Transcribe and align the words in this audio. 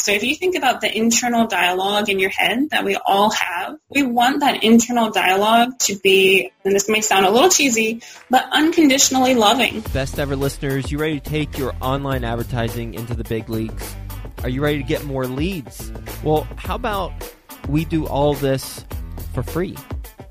So 0.00 0.12
if 0.12 0.24
you 0.24 0.34
think 0.34 0.56
about 0.56 0.80
the 0.80 0.96
internal 0.96 1.46
dialogue 1.46 2.08
in 2.08 2.18
your 2.18 2.30
head 2.30 2.70
that 2.70 2.84
we 2.84 2.96
all 2.96 3.30
have, 3.30 3.76
we 3.90 4.02
want 4.02 4.40
that 4.40 4.64
internal 4.64 5.10
dialogue 5.10 5.78
to 5.80 5.94
be, 5.96 6.50
and 6.64 6.74
this 6.74 6.88
may 6.88 7.02
sound 7.02 7.26
a 7.26 7.30
little 7.30 7.50
cheesy, 7.50 8.00
but 8.30 8.46
unconditionally 8.50 9.34
loving. 9.34 9.80
Best 9.92 10.18
ever 10.18 10.36
listeners, 10.36 10.90
you 10.90 10.96
ready 10.96 11.20
to 11.20 11.30
take 11.30 11.58
your 11.58 11.74
online 11.82 12.24
advertising 12.24 12.94
into 12.94 13.14
the 13.14 13.24
big 13.24 13.50
leagues? 13.50 13.94
Are 14.42 14.48
you 14.48 14.62
ready 14.62 14.78
to 14.78 14.84
get 14.84 15.04
more 15.04 15.26
leads? 15.26 15.92
Well, 16.24 16.48
how 16.56 16.76
about 16.76 17.12
we 17.68 17.84
do 17.84 18.06
all 18.06 18.32
this 18.32 18.82
for 19.34 19.42
free? 19.42 19.76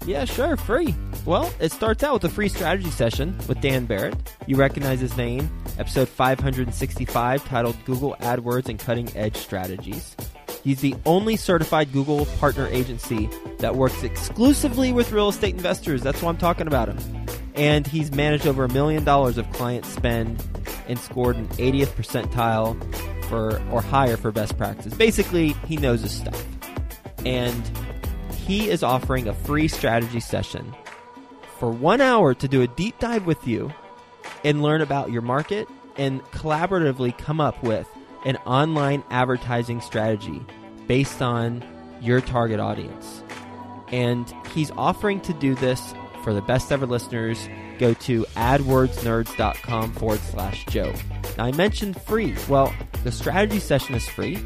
Yeah, 0.08 0.26
sure, 0.26 0.58
free. 0.58 0.96
Well, 1.26 1.52
it 1.60 1.72
starts 1.72 2.04
out 2.04 2.14
with 2.14 2.24
a 2.24 2.30
free 2.34 2.50
strategy 2.50 2.90
session 2.90 3.38
with 3.48 3.62
Dan 3.62 3.86
Barrett. 3.86 4.16
You 4.48 4.56
recognize 4.56 5.00
his 5.00 5.16
name, 5.16 5.48
episode 5.80 6.10
565, 6.10 7.46
titled 7.46 7.86
Google 7.86 8.16
AdWords 8.20 8.68
and 8.68 8.78
Cutting 8.78 9.10
Edge 9.16 9.38
Strategies. 9.38 10.16
He's 10.64 10.82
the 10.82 10.96
only 11.06 11.38
certified 11.38 11.94
Google 11.94 12.26
partner 12.38 12.68
agency 12.68 13.30
that 13.60 13.76
works 13.76 14.04
exclusively 14.04 14.92
with 14.92 15.12
real 15.12 15.30
estate 15.30 15.56
investors. 15.56 16.02
That's 16.02 16.22
why 16.22 16.30
I'm 16.30 16.38
talking 16.38 16.68
about 16.68 16.90
him. 16.90 17.26
And 17.56 17.88
he's 17.88 18.12
managed 18.12 18.46
over 18.46 18.66
a 18.66 18.70
million 18.70 19.06
dollars 19.06 19.38
of 19.38 19.50
client 19.54 19.86
spend 19.86 20.44
and 20.88 21.00
scored 21.00 21.38
an 21.38 21.48
80th 21.50 21.88
percentile 21.88 22.76
for 23.26 23.62
or 23.72 23.82
higher 23.82 24.18
for 24.18 24.32
best 24.32 24.58
practices. 24.58 24.94
Basically, 24.94 25.54
he 25.66 25.78
knows 25.78 26.02
his 26.02 26.12
stuff. 26.12 26.46
And 27.26 27.70
he 28.36 28.70
is 28.70 28.84
offering 28.84 29.28
a 29.28 29.34
free 29.34 29.68
strategy 29.68 30.20
session 30.20 30.76
for 31.58 31.70
one 31.72 32.02
hour 32.02 32.34
to 32.34 32.48
do 32.48 32.62
a 32.62 32.68
deep 32.68 33.00
dive 33.00 33.26
with 33.26 33.48
you 33.48 33.72
and 34.44 34.62
learn 34.62 34.82
about 34.82 35.12
your 35.12 35.22
market 35.22 35.68
and 35.98 36.24
collaboratively 36.32 37.18
come 37.18 37.42
up 37.42 37.62
with 37.64 37.88
an 38.26 38.38
online 38.38 39.04
advertising 39.10 39.82
strategy 39.82 40.42
based 40.88 41.22
on 41.22 41.64
your 42.02 42.22
target 42.22 42.60
audience. 42.60 43.24
And 43.92 44.32
he's 44.54 44.72
offering 44.72 45.22
to 45.22 45.34
do 45.34 45.56
this 45.56 45.94
for 46.24 46.34
the 46.34 46.42
best 46.42 46.72
ever 46.72 46.86
listeners. 46.86 47.50
Go 47.80 47.94
to 47.96 48.24
adwordsnerds.com 48.36 49.94
forward 49.94 50.20
slash 50.20 50.66
Joe. 50.66 50.94
Now, 51.38 51.46
I 51.46 51.52
mentioned 51.52 52.00
free. 52.02 52.36
Well, 52.48 52.74
the 53.04 53.12
strategy 53.12 53.60
session 53.60 53.96
is 53.96 54.08
free. 54.08 54.38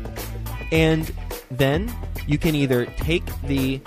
And 0.72 1.12
then 1.52 1.94
you 2.28 2.38
can 2.38 2.56
either 2.56 2.86
take 2.86 3.24
the 3.44 3.82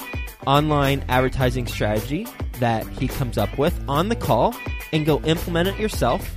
online 0.47 1.05
advertising 1.09 1.67
strategy 1.67 2.27
that 2.61 2.87
he 2.87 3.09
comes 3.09 3.39
up 3.39 3.57
with 3.59 3.79
on 3.89 4.09
the 4.09 4.17
call 4.17 4.55
and 4.97 5.07
go 5.07 5.21
implement 5.21 5.69
it 5.69 5.79
yourself. 5.79 6.35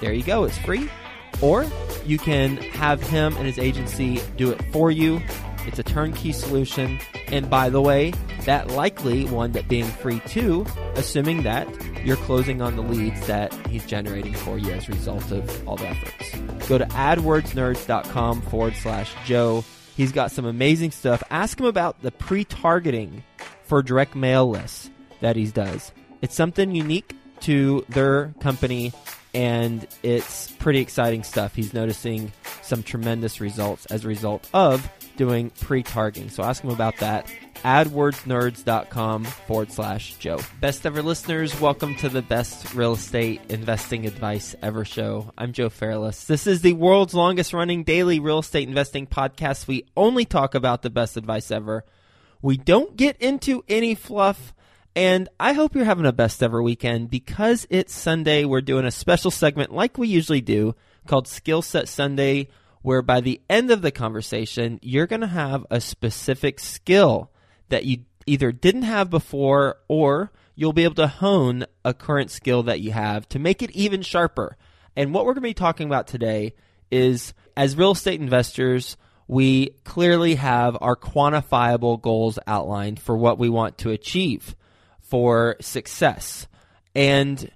There 0.00 0.12
you 0.12 0.22
go, 0.22 0.44
it's 0.44 0.58
free. 0.58 0.90
Or 1.40 1.64
you 2.04 2.18
can 2.18 2.56
have 2.58 3.00
him 3.00 3.36
and 3.36 3.46
his 3.46 3.58
agency 3.58 4.20
do 4.36 4.50
it 4.50 4.60
for 4.72 4.90
you. 4.90 5.22
It's 5.66 5.78
a 5.78 5.82
turnkey 5.82 6.32
solution. 6.32 6.98
And 7.28 7.48
by 7.48 7.70
the 7.70 7.80
way, 7.80 8.12
that 8.44 8.68
likely 8.68 9.26
one 9.26 9.52
that 9.52 9.68
being 9.68 9.86
free 9.86 10.20
too, 10.26 10.66
assuming 10.94 11.44
that 11.44 11.68
you're 12.04 12.16
closing 12.16 12.60
on 12.60 12.76
the 12.76 12.82
leads 12.82 13.26
that 13.26 13.54
he's 13.68 13.86
generating 13.86 14.34
for 14.34 14.58
you 14.58 14.72
as 14.72 14.88
a 14.88 14.92
result 14.92 15.30
of 15.30 15.68
all 15.68 15.76
the 15.76 15.88
efforts. 15.88 16.68
Go 16.68 16.78
to 16.78 16.86
adwordsnerds.com 16.86 18.42
forward 18.42 18.74
slash 18.74 19.14
Joe. 19.24 19.64
He's 19.96 20.12
got 20.12 20.32
some 20.32 20.46
amazing 20.46 20.90
stuff. 20.92 21.22
Ask 21.30 21.60
him 21.60 21.66
about 21.66 22.00
the 22.02 22.10
pre 22.10 22.44
targeting 22.44 23.22
for 23.64 23.82
direct 23.82 24.16
mail 24.16 24.48
lists 24.48 24.90
that 25.20 25.36
he 25.36 25.46
does. 25.46 25.92
It's 26.22 26.34
something 26.34 26.74
unique 26.74 27.14
to 27.42 27.84
their 27.88 28.34
company 28.40 28.92
and 29.34 29.86
it's 30.02 30.50
pretty 30.52 30.80
exciting 30.80 31.22
stuff. 31.22 31.54
He's 31.54 31.72
noticing 31.72 32.32
some 32.62 32.82
tremendous 32.82 33.40
results 33.40 33.86
as 33.86 34.04
a 34.04 34.08
result 34.08 34.48
of 34.52 34.90
doing 35.16 35.50
pre-targeting. 35.60 36.30
So 36.30 36.42
ask 36.42 36.62
him 36.64 36.70
about 36.70 36.96
that. 36.98 37.30
AdWordsNerds.com 37.64 39.24
forward 39.24 39.70
slash 39.70 40.16
Joe. 40.16 40.40
Best 40.60 40.86
ever 40.86 41.02
listeners, 41.02 41.60
welcome 41.60 41.94
to 41.96 42.08
the 42.08 42.22
best 42.22 42.74
real 42.74 42.94
estate 42.94 43.42
investing 43.50 44.06
advice 44.06 44.56
ever 44.62 44.84
show. 44.84 45.32
I'm 45.36 45.52
Joe 45.52 45.68
Fairless. 45.68 46.24
This 46.24 46.46
is 46.46 46.62
the 46.62 46.72
world's 46.72 47.12
longest 47.12 47.52
running 47.52 47.84
daily 47.84 48.18
real 48.18 48.38
estate 48.38 48.66
investing 48.66 49.06
podcast. 49.06 49.66
We 49.66 49.84
only 49.94 50.24
talk 50.24 50.54
about 50.54 50.80
the 50.80 50.90
best 50.90 51.18
advice 51.18 51.50
ever. 51.50 51.84
We 52.40 52.56
don't 52.56 52.96
get 52.96 53.18
into 53.18 53.62
any 53.68 53.94
fluff. 53.94 54.54
And 54.96 55.28
I 55.38 55.52
hope 55.52 55.74
you're 55.74 55.84
having 55.84 56.06
a 56.06 56.12
best 56.12 56.42
ever 56.42 56.60
weekend 56.60 57.10
because 57.10 57.66
it's 57.70 57.94
Sunday. 57.94 58.44
We're 58.44 58.60
doing 58.60 58.84
a 58.84 58.90
special 58.90 59.30
segment 59.30 59.72
like 59.72 59.96
we 59.96 60.08
usually 60.08 60.40
do 60.40 60.74
called 61.06 61.28
Skill 61.28 61.62
Set 61.62 61.88
Sunday, 61.88 62.48
where 62.82 63.02
by 63.02 63.20
the 63.20 63.40
end 63.48 63.70
of 63.70 63.82
the 63.82 63.92
conversation, 63.92 64.80
you're 64.82 65.06
going 65.06 65.20
to 65.20 65.28
have 65.28 65.64
a 65.70 65.80
specific 65.80 66.58
skill 66.58 67.30
that 67.68 67.84
you 67.84 67.98
either 68.26 68.50
didn't 68.50 68.82
have 68.82 69.10
before 69.10 69.76
or 69.86 70.32
you'll 70.56 70.72
be 70.72 70.84
able 70.84 70.96
to 70.96 71.06
hone 71.06 71.66
a 71.84 71.94
current 71.94 72.30
skill 72.30 72.64
that 72.64 72.80
you 72.80 72.90
have 72.90 73.28
to 73.28 73.38
make 73.38 73.62
it 73.62 73.70
even 73.70 74.02
sharper. 74.02 74.56
And 74.96 75.14
what 75.14 75.24
we're 75.24 75.34
going 75.34 75.42
to 75.42 75.48
be 75.50 75.54
talking 75.54 75.86
about 75.86 76.08
today 76.08 76.54
is 76.90 77.32
as 77.56 77.76
real 77.76 77.92
estate 77.92 78.20
investors, 78.20 78.96
we 79.28 79.68
clearly 79.84 80.34
have 80.34 80.76
our 80.80 80.96
quantifiable 80.96 82.00
goals 82.02 82.40
outlined 82.48 82.98
for 82.98 83.16
what 83.16 83.38
we 83.38 83.48
want 83.48 83.78
to 83.78 83.90
achieve 83.90 84.56
for 85.10 85.56
success. 85.60 86.46
And 86.94 87.50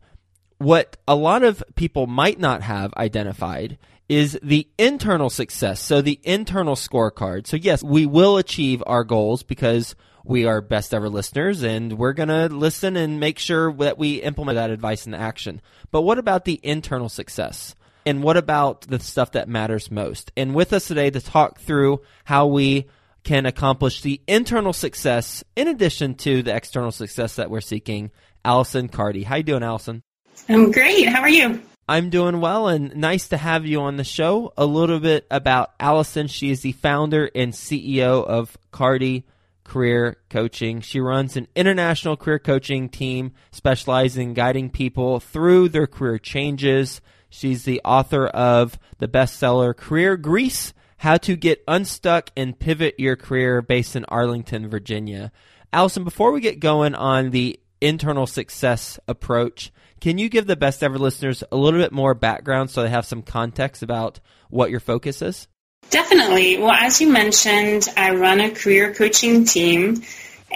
what 0.59 0.97
a 1.09 1.15
lot 1.15 1.43
of 1.43 1.63
people 1.75 2.07
might 2.07 2.39
not 2.39 2.63
have 2.63 2.93
identified 2.95 3.79
is 4.09 4.39
the 4.43 4.69
internal 4.79 5.31
success. 5.31 5.81
So 5.81 6.03
the 6.03 6.21
internal 6.23 6.75
scorecard. 6.75 7.47
So 7.47 7.57
yes, 7.57 7.83
we 7.83 8.07
will 8.07 8.37
achieve 8.37 8.83
our 8.87 9.05
goals 9.05 9.43
because 9.43 9.95
we 10.25 10.47
are 10.47 10.61
best 10.61 10.95
ever 10.95 11.09
listeners 11.09 11.63
and 11.63 11.95
we're 11.95 12.13
going 12.13 12.29
to 12.29 12.49
listen 12.49 12.97
and 12.97 13.21
make 13.21 13.39
sure 13.39 13.73
that 13.75 13.99
we 13.99 14.23
implement 14.23 14.57
that 14.57 14.71
advice 14.71 15.07
in 15.07 15.15
action. 15.15 15.61
But 15.91 16.03
what 16.03 16.19
about 16.19 16.45
the 16.45 16.61
internal 16.63 17.09
success? 17.09 17.75
And 18.07 18.23
what 18.23 18.37
about 18.37 18.83
the 18.83 18.99
stuff 18.99 19.33
that 19.33 19.49
matters 19.49 19.91
most? 19.91 20.33
And 20.37 20.55
with 20.55 20.73
us 20.73 20.87
today 20.87 21.11
to 21.11 21.21
talk 21.21 21.61
through 21.61 22.03
how 22.25 22.47
we 22.47 22.87
can 23.25 23.47
accomplish 23.47 24.03
the 24.03 24.21
internal 24.29 24.73
success 24.73 25.43
in 25.57 25.67
addition 25.69 26.15
to 26.15 26.43
the 26.43 26.55
external 26.55 26.93
success 26.93 27.37
that 27.37 27.51
we're 27.51 27.61
seeking, 27.61 28.11
Alison 28.45 28.89
Cardy. 28.89 29.25
How 29.25 29.37
you 29.37 29.43
doing, 29.43 29.63
Alison? 29.63 30.03
I'm 30.49 30.71
great. 30.71 31.09
How 31.09 31.23
are 31.23 31.29
you? 31.29 31.63
I'm 31.89 32.11
doing 32.11 32.41
well 32.41 32.69
and 32.69 32.95
nice 32.97 33.29
to 33.29 33.37
have 33.37 33.67
you 33.67 33.81
on 33.81 33.97
the 33.97 34.05
show. 34.05 34.53
A 34.57 34.67
little 34.67 35.01
bit 35.01 35.27
about 35.31 35.73
Alison. 35.81 36.29
She 36.29 36.51
is 36.51 36.61
the 36.61 36.73
founder 36.73 37.31
and 37.35 37.53
CEO 37.53 38.25
of 38.25 38.57
Cardy 38.73 39.25
Career 39.65 40.19
Coaching. 40.31 40.81
She 40.81 41.01
runs 41.01 41.37
an 41.37 41.49
international 41.57 42.17
career 42.17 42.39
coaching 42.39 42.89
team 42.89 43.33
specializing 43.51 44.31
in 44.31 44.35
guiding 44.35 44.71
people 44.71 45.21
through 45.21 45.71
their 45.71 45.87
career 45.87 46.19
changes 46.19 47.01
She's 47.35 47.65
the 47.65 47.81
author 47.85 48.29
of 48.29 48.79
the 48.99 49.09
bestseller 49.09 49.77
Career 49.77 50.17
Grease 50.17 50.73
How 51.05 51.19
to 51.19 51.37
Get 51.37 51.63
Unstuck 51.69 52.31
and 52.35 52.59
Pivot 52.59 52.95
Your 52.99 53.15
Career 53.15 53.61
based 53.61 53.95
in 53.95 54.07
Arlington, 54.07 54.71
Virginia. 54.71 55.33
Alison, 55.71 56.03
before 56.03 56.33
we 56.33 56.41
get 56.41 56.61
going 56.61 56.95
on 56.95 57.31
the 57.31 57.61
internal 57.83 58.27
success 58.27 58.99
approach, 59.07 59.71
can 60.01 60.17
you 60.17 60.31
give 60.31 60.47
the 60.47 60.57
best 60.57 60.83
ever 60.83 60.97
listeners 60.97 61.45
a 61.53 61.59
little 61.59 61.79
bit 61.79 61.93
more 61.93 62.15
background 62.15 62.71
so 62.71 62.83
they 62.83 62.89
have 62.89 63.05
some 63.05 63.21
context 63.21 63.83
about 63.83 64.21
what 64.49 64.71
your 64.71 64.81
focus 64.81 65.21
is? 65.21 65.47
Definitely. 65.91 66.57
Well, 66.57 66.73
as 66.73 67.03
you 67.03 67.13
mentioned, 67.13 67.87
I 67.99 68.15
run 68.15 68.41
a 68.41 68.51
career 68.51 68.95
coaching 68.95 69.45
team, 69.45 70.05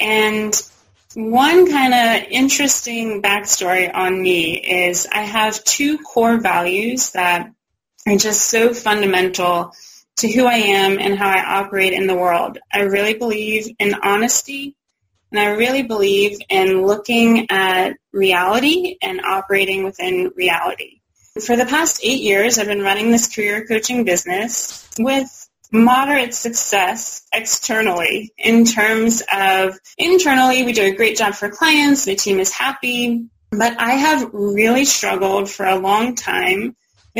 and 0.00 0.54
one 1.12 1.70
kind 1.70 1.92
of 1.92 2.30
interesting 2.30 3.20
backstory 3.20 3.94
on 3.94 4.22
me 4.22 4.56
is 4.56 5.06
I 5.12 5.24
have 5.24 5.62
two 5.64 5.98
core 5.98 6.40
values 6.40 7.10
that 7.10 7.52
are 8.06 8.16
just 8.16 8.46
so 8.46 8.72
fundamental 8.72 9.74
to 10.18 10.30
who 10.30 10.46
I 10.46 10.56
am 10.56 10.98
and 10.98 11.18
how 11.18 11.28
I 11.28 11.60
operate 11.60 11.92
in 11.92 12.06
the 12.06 12.16
world. 12.16 12.58
I 12.72 12.80
really 12.82 13.14
believe 13.14 13.68
in 13.78 13.94
honesty 13.94 14.76
and 15.30 15.40
I 15.40 15.50
really 15.50 15.82
believe 15.82 16.38
in 16.48 16.86
looking 16.86 17.50
at 17.50 17.96
reality 18.12 18.96
and 19.02 19.20
operating 19.20 19.84
within 19.84 20.32
reality. 20.34 21.00
For 21.44 21.56
the 21.56 21.66
past 21.66 22.00
eight 22.02 22.20
years, 22.20 22.58
I've 22.58 22.66
been 22.66 22.82
running 22.82 23.10
this 23.10 23.32
career 23.32 23.64
coaching 23.66 24.04
business 24.04 24.88
with 24.98 25.48
moderate 25.70 26.34
success 26.34 27.26
externally 27.32 28.32
in 28.38 28.64
terms 28.64 29.22
of 29.32 29.78
internally 29.98 30.62
we 30.62 30.72
do 30.72 30.82
a 30.82 30.96
great 30.96 31.16
job 31.16 31.34
for 31.34 31.50
clients, 31.50 32.06
the 32.06 32.16
team 32.16 32.40
is 32.40 32.50
happy, 32.50 33.26
but 33.50 33.78
I 33.78 33.92
have 33.92 34.30
really 34.32 34.86
struggled 34.86 35.50
for 35.50 35.66
a 35.66 35.76
long 35.76 36.14
time 36.14 36.74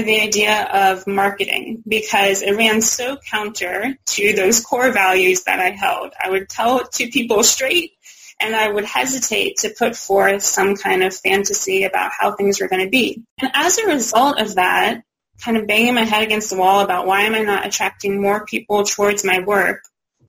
the 0.06 0.20
idea 0.20 0.64
of 0.64 1.06
marketing 1.06 1.82
because 1.86 2.42
it 2.42 2.56
ran 2.56 2.80
so 2.80 3.16
counter 3.30 3.96
to 4.06 4.32
those 4.32 4.64
core 4.64 4.92
values 4.92 5.44
that 5.44 5.60
I 5.60 5.70
held. 5.70 6.12
I 6.22 6.30
would 6.30 6.48
tell 6.48 6.80
it 6.80 6.92
to 6.92 7.08
people 7.08 7.42
straight 7.42 7.92
and 8.40 8.54
I 8.54 8.68
would 8.68 8.84
hesitate 8.84 9.58
to 9.58 9.74
put 9.76 9.96
forth 9.96 10.42
some 10.42 10.76
kind 10.76 11.02
of 11.02 11.14
fantasy 11.14 11.84
about 11.84 12.12
how 12.18 12.32
things 12.32 12.60
were 12.60 12.68
going 12.68 12.84
to 12.84 12.90
be. 12.90 13.22
And 13.40 13.50
as 13.54 13.78
a 13.78 13.86
result 13.86 14.40
of 14.40 14.54
that, 14.54 15.02
kind 15.40 15.56
of 15.56 15.66
banging 15.66 15.94
my 15.94 16.04
head 16.04 16.22
against 16.22 16.50
the 16.50 16.56
wall 16.56 16.80
about 16.80 17.06
why 17.06 17.22
am 17.22 17.34
I 17.34 17.40
not 17.40 17.66
attracting 17.66 18.20
more 18.20 18.44
people 18.44 18.84
towards 18.84 19.24
my 19.24 19.40
work 19.40 19.82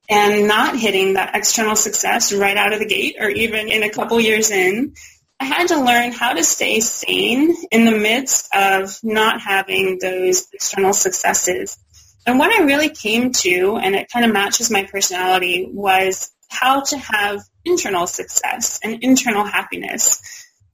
and 0.10 0.48
not 0.48 0.78
hitting 0.78 1.14
that 1.14 1.36
external 1.36 1.76
success 1.76 2.34
right 2.34 2.58
out 2.58 2.74
of 2.74 2.80
the 2.80 2.86
gate 2.86 3.16
or 3.20 3.30
even 3.30 3.70
in 3.70 3.84
a 3.84 3.90
couple 3.90 4.20
years 4.20 4.50
in, 4.52 4.94
I 5.40 5.46
had 5.46 5.68
to 5.70 5.84
learn 5.84 6.12
how 6.12 6.34
to 6.34 6.44
stay 6.44 6.80
sane 6.80 7.56
in 7.72 7.86
the 7.86 7.98
midst 7.98 8.54
of 8.54 9.00
not 9.04 9.42
having 9.42 10.00
those 10.00 10.48
external 10.52 10.94
successes. 10.94 11.78
And 12.26 12.38
what 12.38 12.52
I 12.52 12.66
really 12.66 12.90
came 12.90 13.32
to, 13.32 13.78
and 13.78 13.96
it 13.96 14.12
kind 14.12 14.26
of 14.26 14.34
matches 14.34 14.70
my 14.70 14.84
personality, 14.84 15.70
was 15.72 16.32
how 16.50 16.82
to 16.82 16.98
have 16.98 17.42
internal 17.64 18.08
success 18.08 18.80
and 18.84 19.04
internal 19.04 19.46
happiness. 19.46 20.22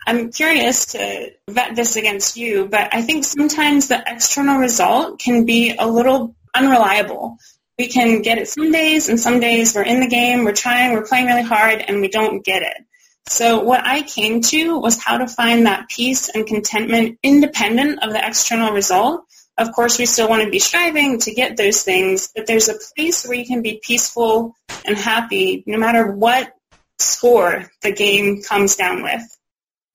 I'm 0.08 0.32
curious 0.32 0.88
to 0.88 1.32
vet 1.50 1.76
this 1.76 1.96
against 1.96 2.38
you, 2.38 2.68
but 2.68 2.94
I 2.94 3.02
think 3.02 3.24
sometimes 3.24 3.88
the 3.88 4.04
external 4.06 4.58
result 4.58 5.20
can 5.20 5.46
be 5.46 5.76
a 5.78 5.88
little 5.88 6.36
unreliable 6.54 7.38
we 7.78 7.88
can 7.88 8.22
get 8.22 8.38
it 8.38 8.48
some 8.48 8.72
days 8.72 9.10
and 9.10 9.20
some 9.20 9.40
days 9.40 9.76
we're 9.76 9.84
in 9.84 10.00
the 10.00 10.08
game, 10.08 10.46
we're 10.46 10.54
trying, 10.54 10.94
we're 10.94 11.06
playing 11.06 11.26
really 11.26 11.44
hard 11.44 11.84
and 11.86 12.00
we 12.00 12.08
don't 12.08 12.44
get 12.44 12.62
it. 12.62 12.78
So 13.28 13.64
what 13.64 13.86
I 13.86 14.04
came 14.04 14.42
to 14.42 14.78
was 14.80 15.02
how 15.02 15.18
to 15.18 15.28
find 15.28 15.66
that 15.66 15.90
peace 15.90 16.30
and 16.30 16.46
contentment 16.46 17.18
independent 17.24 18.04
of 18.04 18.12
the 18.12 18.26
external 18.26 18.72
result. 18.72 19.26
Of 19.58 19.72
course, 19.72 19.98
we 19.98 20.06
still 20.06 20.30
want 20.30 20.44
to 20.44 20.50
be 20.50 20.60
striving 20.60 21.20
to 21.20 21.34
get 21.34 21.58
those 21.58 21.84
things, 21.84 22.30
but 22.36 22.46
there's 22.46 22.70
a 22.70 22.76
place 22.96 23.26
where 23.26 23.38
you 23.38 23.46
can 23.46 23.62
be 23.62 23.80
peaceful 23.82 24.54
and 24.86 24.98
happy 24.98 25.64
no 25.66 25.78
matter 25.78 26.12
what 26.12 26.54
score 27.00 27.70
the 27.82 27.92
game 27.92 28.42
comes 28.42 28.76
down 28.76 29.02
with. 29.02 29.24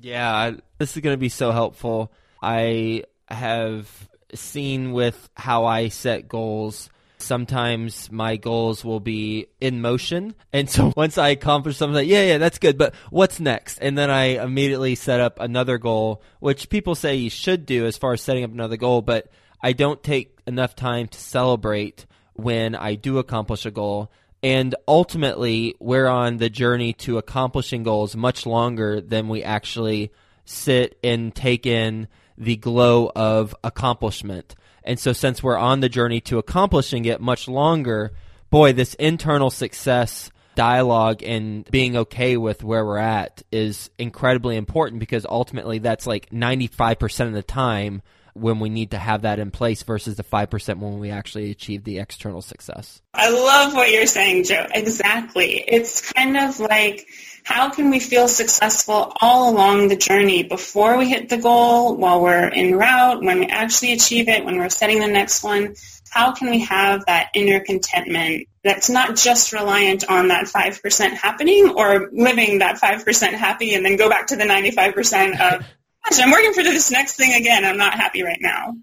Yeah, 0.00 0.53
this 0.79 0.97
is 0.97 1.03
going 1.03 1.15
to 1.15 1.21
be 1.21 1.29
so 1.29 1.53
helpful. 1.53 2.11
I 2.43 3.05
have 3.29 3.88
seen 4.35 4.93
with 4.93 5.29
how 5.35 5.67
I 5.67 5.88
set 5.88 6.26
goals 6.26 6.88
Sometimes 7.21 8.11
my 8.11 8.37
goals 8.37 8.85
will 8.85 9.01
be 9.01 9.47
in 9.61 9.81
motion. 9.81 10.35
And 10.53 10.69
so 10.69 10.93
once 10.97 11.19
I 11.19 11.29
accomplish 11.31 11.77
something, 11.77 12.07
yeah, 12.07 12.25
yeah, 12.25 12.39
that's 12.39 12.59
good. 12.59 12.79
But 12.79 12.95
what's 13.11 13.41
next? 13.41 13.79
And 13.79 13.97
then 13.97 14.11
I 14.11 14.43
immediately 14.43 14.95
set 14.95 15.21
up 15.21 15.39
another 15.41 15.79
goal, 15.79 16.23
which 16.41 16.69
people 16.69 16.95
say 16.95 17.17
you 17.17 17.31
should 17.31 17.67
do 17.67 17.87
as 17.87 17.97
far 17.97 18.13
as 18.13 18.23
setting 18.23 18.45
up 18.45 18.53
another 18.53 18.77
goal. 18.77 19.03
But 19.03 19.29
I 19.63 19.73
don't 19.73 20.03
take 20.03 20.39
enough 20.47 20.75
time 20.75 21.09
to 21.09 21.19
celebrate 21.19 22.07
when 22.35 22.75
I 22.75 22.95
do 22.95 23.19
accomplish 23.19 23.67
a 23.67 23.71
goal. 23.71 24.11
And 24.43 24.75
ultimately, 24.89 25.75
we're 25.81 26.07
on 26.07 26.39
the 26.39 26.49
journey 26.49 26.95
to 26.95 27.19
accomplishing 27.19 27.83
goals 27.83 28.17
much 28.17 28.47
longer 28.47 29.01
than 29.01 29.29
we 29.29 29.43
actually 29.43 30.13
sit 30.47 30.99
and 31.05 31.35
take 31.35 31.67
in 31.67 32.09
the 32.39 32.57
glow 32.57 33.13
of 33.15 33.55
accomplishment. 33.63 34.55
And 34.85 34.99
so, 34.99 35.12
since 35.12 35.43
we're 35.43 35.56
on 35.56 35.81
the 35.81 35.88
journey 35.88 36.21
to 36.23 36.38
accomplishing 36.38 37.05
it 37.05 37.21
much 37.21 37.49
longer, 37.49 38.12
boy, 38.50 38.73
this 38.73 38.94
internal 38.94 39.50
success 39.50 40.31
dialogue 40.55 41.23
and 41.23 41.65
being 41.71 41.97
okay 41.97 42.37
with 42.37 42.62
where 42.65 42.85
we're 42.85 42.99
at 42.99 43.43
is 43.53 43.91
incredibly 43.99 44.56
important 44.56 45.00
because 45.00 45.25
ultimately 45.25 45.79
that's 45.79 46.06
like 46.06 46.29
95% 46.31 47.29
of 47.29 47.32
the 47.32 47.43
time 47.43 48.03
when 48.35 48.61
we 48.61 48.69
need 48.69 48.91
to 48.93 48.99
have 48.99 49.23
that 49.23 49.38
in 49.38 49.50
place 49.50 49.82
versus 49.82 50.17
the 50.17 50.25
5% 50.25 50.79
when 50.79 50.99
we 50.99 51.11
actually 51.11 51.50
achieve 51.50 51.85
the 51.85 51.99
external 51.99 52.43
success. 52.43 53.00
I 53.15 53.31
love 53.31 53.75
what 53.75 53.91
you're 53.91 54.06
saying, 54.06 54.44
Joe. 54.44 54.67
Exactly. 54.73 55.65
It's 55.67 56.12
kind 56.12 56.37
of 56.37 56.61
like 56.61 57.06
how 57.45 57.71
can 57.71 57.91
we 57.91 58.01
feel 58.01 58.29
successful 58.29 59.13
all 59.21 59.51
along 59.53 59.89
the 59.89 59.97
journey 59.97 60.43
before 60.43 60.97
we 60.99 61.09
hit 61.09 61.29
the 61.29 61.39
goal, 61.39 61.97
while 61.97 62.21
we're 62.21 62.49
en 62.49 62.75
route, 62.75 63.23
when 63.23 63.39
we 63.39 63.47
actually 63.47 63.93
achieve 63.93 64.29
it, 64.29 64.45
when 64.45 64.59
we're 64.59 64.69
setting 64.69 65.01
the 65.01 65.07
next 65.07 65.43
one? 65.43 65.75
How 66.11 66.33
can 66.33 66.51
we 66.51 66.61
have 66.61 67.07
that 67.07 67.31
inner 67.35 67.61
contentment 67.61 68.49
that's 68.65 68.91
not 68.91 69.17
just 69.17 69.53
reliant 69.53 70.09
on 70.09 70.29
that 70.29 70.47
5% 70.47 71.11
happening 71.13 71.75
or 71.77 72.11
living 72.13 72.59
that 72.59 72.81
5% 72.81 73.33
happy 73.33 73.75
and 73.75 73.85
then 73.85 73.97
go 73.97 74.09
back 74.09 74.27
to 74.29 74.37
the 74.37 74.45
95% 74.45 75.33
of, 75.41 75.65
gosh, 76.05 76.21
I'm 76.21 76.31
working 76.31 76.53
for 76.53 76.63
this 76.63 76.91
next 76.91 77.15
thing 77.15 77.35
again. 77.41 77.65
I'm 77.65 77.79
not 77.79 77.95
happy 77.95 78.23
right 78.23 78.41
now. 78.41 78.75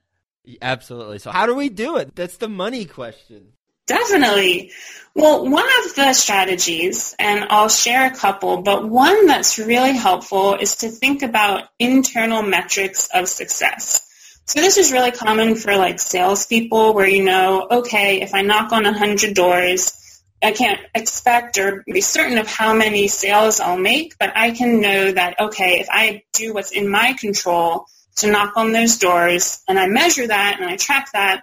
Absolutely. 0.62 1.20
So 1.20 1.32
how 1.32 1.46
do 1.46 1.54
we 1.54 1.70
do 1.70 1.98
it? 1.98 2.16
That's 2.16 2.38
the 2.38 2.48
money 2.48 2.86
question. 2.86 3.54
Definitely. 3.88 4.72
Well, 5.18 5.50
one 5.50 5.66
of 5.84 5.96
the 5.96 6.14
strategies, 6.14 7.16
and 7.18 7.48
I'll 7.50 7.70
share 7.70 8.06
a 8.06 8.16
couple, 8.16 8.62
but 8.62 8.88
one 8.88 9.26
that's 9.26 9.58
really 9.58 9.94
helpful 9.94 10.54
is 10.54 10.76
to 10.76 10.90
think 10.90 11.24
about 11.24 11.64
internal 11.80 12.44
metrics 12.44 13.10
of 13.12 13.28
success. 13.28 14.08
So 14.46 14.62
this 14.62 14.78
is 14.78 14.92
really 14.92 15.10
common 15.10 15.56
for 15.56 15.76
like 15.76 16.00
salespeople 16.00 16.94
where 16.94 17.08
you 17.08 17.24
know, 17.24 17.66
okay, 17.68 18.22
if 18.22 18.36
I 18.36 18.44
knock 18.44 18.72
on 18.72 18.84
100 18.84 19.34
doors, 19.34 20.22
I 20.44 20.52
can't 20.52 20.82
expect 20.94 21.58
or 21.58 21.84
be 21.92 22.02
certain 22.02 22.38
of 22.38 22.46
how 22.46 22.76
many 22.76 23.08
sales 23.08 23.60
I'll 23.60 23.76
make, 23.76 24.20
but 24.20 24.38
I 24.38 24.52
can 24.52 24.82
know 24.82 25.12
that, 25.12 25.40
okay, 25.40 25.80
if 25.80 25.88
I 25.90 26.26
do 26.34 26.54
what's 26.54 26.72
in 26.72 26.88
my 26.92 27.14
control 27.14 27.88
to 28.18 28.30
knock 28.30 28.56
on 28.56 28.72
those 28.72 29.00
doors 29.00 29.64
and 29.68 29.80
I 29.80 29.88
measure 29.88 30.28
that 30.28 30.58
and 30.60 30.70
I 30.70 30.76
track 30.76 31.10
that, 31.14 31.42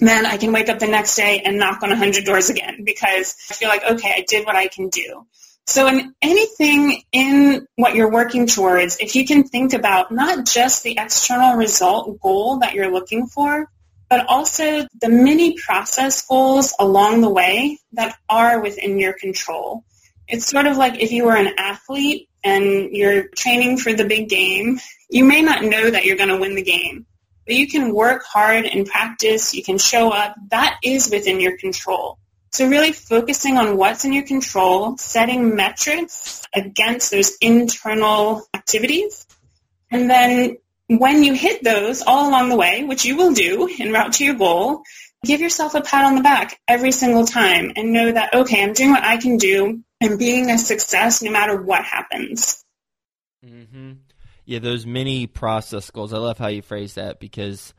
then 0.00 0.26
I 0.26 0.36
can 0.36 0.52
wake 0.52 0.68
up 0.68 0.78
the 0.78 0.86
next 0.86 1.16
day 1.16 1.40
and 1.44 1.58
knock 1.58 1.82
on 1.82 1.90
100 1.90 2.24
doors 2.24 2.50
again 2.50 2.84
because 2.84 3.34
I 3.50 3.54
feel 3.54 3.68
like, 3.68 3.84
okay, 3.84 4.14
I 4.16 4.24
did 4.26 4.46
what 4.46 4.56
I 4.56 4.68
can 4.68 4.88
do. 4.88 5.26
So 5.66 5.86
in 5.86 6.14
anything 6.22 7.02
in 7.12 7.66
what 7.76 7.94
you're 7.94 8.10
working 8.10 8.46
towards, 8.46 8.96
if 9.00 9.14
you 9.14 9.26
can 9.26 9.44
think 9.44 9.74
about 9.74 10.10
not 10.10 10.46
just 10.46 10.82
the 10.82 10.96
external 10.98 11.56
result 11.56 12.20
goal 12.20 12.60
that 12.60 12.74
you're 12.74 12.90
looking 12.90 13.26
for, 13.26 13.70
but 14.08 14.24
also 14.28 14.86
the 15.00 15.08
mini 15.08 15.56
process 15.58 16.26
goals 16.26 16.74
along 16.78 17.20
the 17.20 17.28
way 17.28 17.78
that 17.92 18.16
are 18.30 18.62
within 18.62 18.98
your 18.98 19.12
control. 19.12 19.84
It's 20.26 20.46
sort 20.46 20.66
of 20.66 20.76
like 20.76 21.02
if 21.02 21.12
you 21.12 21.24
were 21.24 21.36
an 21.36 21.54
athlete 21.58 22.28
and 22.42 22.90
you're 22.90 23.28
training 23.36 23.76
for 23.76 23.92
the 23.92 24.06
big 24.06 24.28
game, 24.28 24.80
you 25.10 25.24
may 25.24 25.42
not 25.42 25.62
know 25.62 25.90
that 25.90 26.04
you're 26.04 26.16
going 26.16 26.28
to 26.30 26.38
win 26.38 26.54
the 26.54 26.62
game, 26.62 27.06
but 27.48 27.56
you 27.56 27.66
can 27.66 27.94
work 27.94 28.24
hard 28.24 28.66
and 28.66 28.86
practice, 28.86 29.54
you 29.54 29.64
can 29.64 29.78
show 29.78 30.10
up. 30.10 30.36
That 30.50 30.78
is 30.84 31.10
within 31.10 31.40
your 31.40 31.56
control. 31.56 32.18
So 32.52 32.68
really 32.68 32.92
focusing 32.92 33.56
on 33.56 33.78
what's 33.78 34.04
in 34.04 34.12
your 34.12 34.26
control, 34.26 34.98
setting 34.98 35.56
metrics 35.56 36.42
against 36.54 37.10
those 37.10 37.36
internal 37.40 38.46
activities, 38.54 39.26
and 39.90 40.10
then 40.10 40.58
when 40.88 41.24
you 41.24 41.32
hit 41.32 41.64
those 41.64 42.02
all 42.02 42.28
along 42.28 42.50
the 42.50 42.56
way, 42.56 42.84
which 42.84 43.06
you 43.06 43.16
will 43.16 43.32
do 43.32 43.66
en 43.80 43.92
route 43.92 44.12
to 44.14 44.24
your 44.26 44.34
goal, 44.34 44.82
give 45.24 45.40
yourself 45.40 45.74
a 45.74 45.80
pat 45.80 46.04
on 46.04 46.16
the 46.16 46.22
back 46.22 46.60
every 46.68 46.92
single 46.92 47.24
time 47.24 47.72
and 47.76 47.94
know 47.94 48.12
that, 48.12 48.34
okay, 48.34 48.62
I'm 48.62 48.74
doing 48.74 48.90
what 48.90 49.04
I 49.04 49.16
can 49.16 49.38
do 49.38 49.82
and 50.02 50.18
being 50.18 50.50
a 50.50 50.58
success 50.58 51.22
no 51.22 51.30
matter 51.30 51.60
what 51.60 51.82
happens. 51.82 52.62
Mm-hmm. 53.44 53.92
Yeah, 54.48 54.60
those 54.60 54.86
mini 54.86 55.26
process 55.26 55.90
goals. 55.90 56.14
I 56.14 56.16
love 56.16 56.38
how 56.38 56.46
you 56.46 56.62
phrase 56.62 56.94
that 56.94 57.20
because 57.20 57.74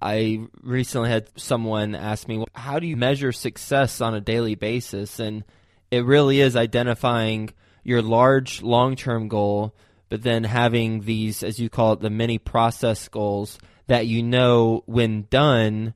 I 0.00 0.46
recently 0.62 1.10
had 1.10 1.28
someone 1.36 1.94
ask 1.94 2.26
me, 2.26 2.46
"How 2.54 2.78
do 2.78 2.86
you 2.86 2.96
measure 2.96 3.30
success 3.30 4.00
on 4.00 4.14
a 4.14 4.20
daily 4.22 4.54
basis?" 4.54 5.20
And 5.20 5.44
it 5.90 6.06
really 6.06 6.40
is 6.40 6.56
identifying 6.56 7.50
your 7.84 8.00
large 8.00 8.62
long-term 8.62 9.28
goal, 9.28 9.74
but 10.08 10.22
then 10.22 10.44
having 10.44 11.02
these, 11.02 11.42
as 11.42 11.58
you 11.58 11.68
call 11.68 11.92
it, 11.92 12.00
the 12.00 12.08
mini 12.08 12.38
process 12.38 13.06
goals 13.08 13.58
that 13.86 14.06
you 14.06 14.22
know, 14.22 14.84
when 14.86 15.26
done, 15.28 15.92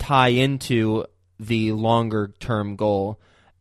tie 0.00 0.30
into 0.30 1.04
the 1.38 1.70
longer 1.70 2.34
term 2.40 2.74
goal. 2.74 3.20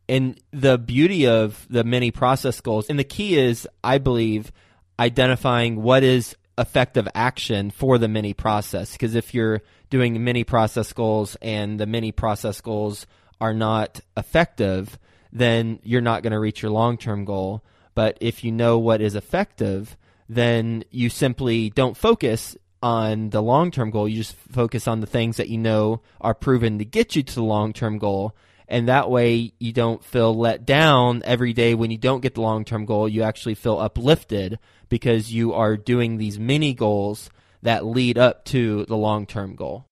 And 0.09 0.39
the 0.49 0.79
beauty 0.79 1.27
of 1.27 1.67
the 1.69 1.83
mini 1.83 2.09
process 2.09 2.59
goals, 2.61 2.89
and 2.89 2.97
the 2.97 3.03
key 3.03 3.37
is, 3.37 3.67
I 3.83 3.99
believe, 3.99 4.51
identifying 4.99 5.81
what 5.81 6.03
is 6.03 6.35
effective 6.57 7.07
action 7.15 7.71
for 7.71 7.97
the 7.97 8.07
mini 8.07 8.33
process. 8.33 8.91
Because 8.93 9.15
if 9.15 9.33
you're 9.33 9.61
doing 9.89 10.23
mini 10.23 10.43
process 10.43 10.93
goals 10.93 11.35
and 11.41 11.79
the 11.79 11.85
mini 11.85 12.11
process 12.11 12.61
goals 12.61 13.05
are 13.41 13.53
not 13.53 13.99
effective, 14.15 14.97
then 15.31 15.79
you're 15.83 16.01
not 16.01 16.23
going 16.23 16.31
to 16.31 16.39
reach 16.39 16.61
your 16.61 16.71
long 16.71 16.97
term 16.97 17.25
goal. 17.25 17.63
But 17.95 18.17
if 18.21 18.43
you 18.43 18.51
know 18.51 18.79
what 18.79 19.01
is 19.01 19.15
effective, 19.15 19.97
then 20.29 20.83
you 20.89 21.09
simply 21.09 21.69
don't 21.69 21.97
focus 21.97 22.55
on 22.81 23.29
the 23.29 23.41
long 23.41 23.71
term 23.71 23.91
goal. 23.91 24.07
You 24.07 24.17
just 24.17 24.35
focus 24.35 24.87
on 24.87 24.99
the 24.99 25.07
things 25.07 25.37
that 25.37 25.49
you 25.49 25.57
know 25.57 26.01
are 26.21 26.33
proven 26.33 26.79
to 26.79 26.85
get 26.85 27.15
you 27.15 27.23
to 27.23 27.35
the 27.35 27.43
long 27.43 27.73
term 27.73 27.97
goal 27.97 28.35
and 28.67 28.87
that 28.87 29.09
way 29.09 29.53
you 29.59 29.71
don't 29.71 30.03
feel 30.03 30.35
let 30.35 30.65
down 30.65 31.21
every 31.25 31.53
day 31.53 31.75
when 31.75 31.91
you 31.91 31.97
don't 31.97 32.21
get 32.21 32.35
the 32.35 32.41
long 32.41 32.65
term 32.65 32.85
goal. 32.85 33.07
You 33.07 33.23
actually 33.23 33.55
feel 33.55 33.77
uplifted 33.77 34.57
because 34.93 35.33
you 35.33 35.53
are 35.53 35.75
doing 35.75 36.19
these 36.19 36.37
mini 36.37 36.71
goals 36.71 37.31
that 37.63 37.83
lead 37.83 38.15
up 38.15 38.45
to 38.45 38.85
the 38.85 38.95
long 38.95 39.25
term 39.25 39.55
goal. 39.55 39.87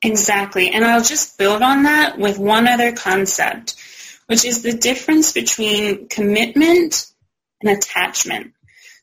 Exactly. 0.00 0.70
And 0.70 0.84
I'll 0.84 1.02
just 1.02 1.36
build 1.38 1.60
on 1.60 1.82
that 1.82 2.18
with 2.20 2.38
one 2.38 2.68
other 2.68 2.92
concept, 2.92 3.74
which 4.26 4.44
is 4.44 4.62
the 4.62 4.72
difference 4.72 5.32
between 5.32 6.06
commitment 6.06 7.04
and 7.62 7.76
attachment. 7.76 8.52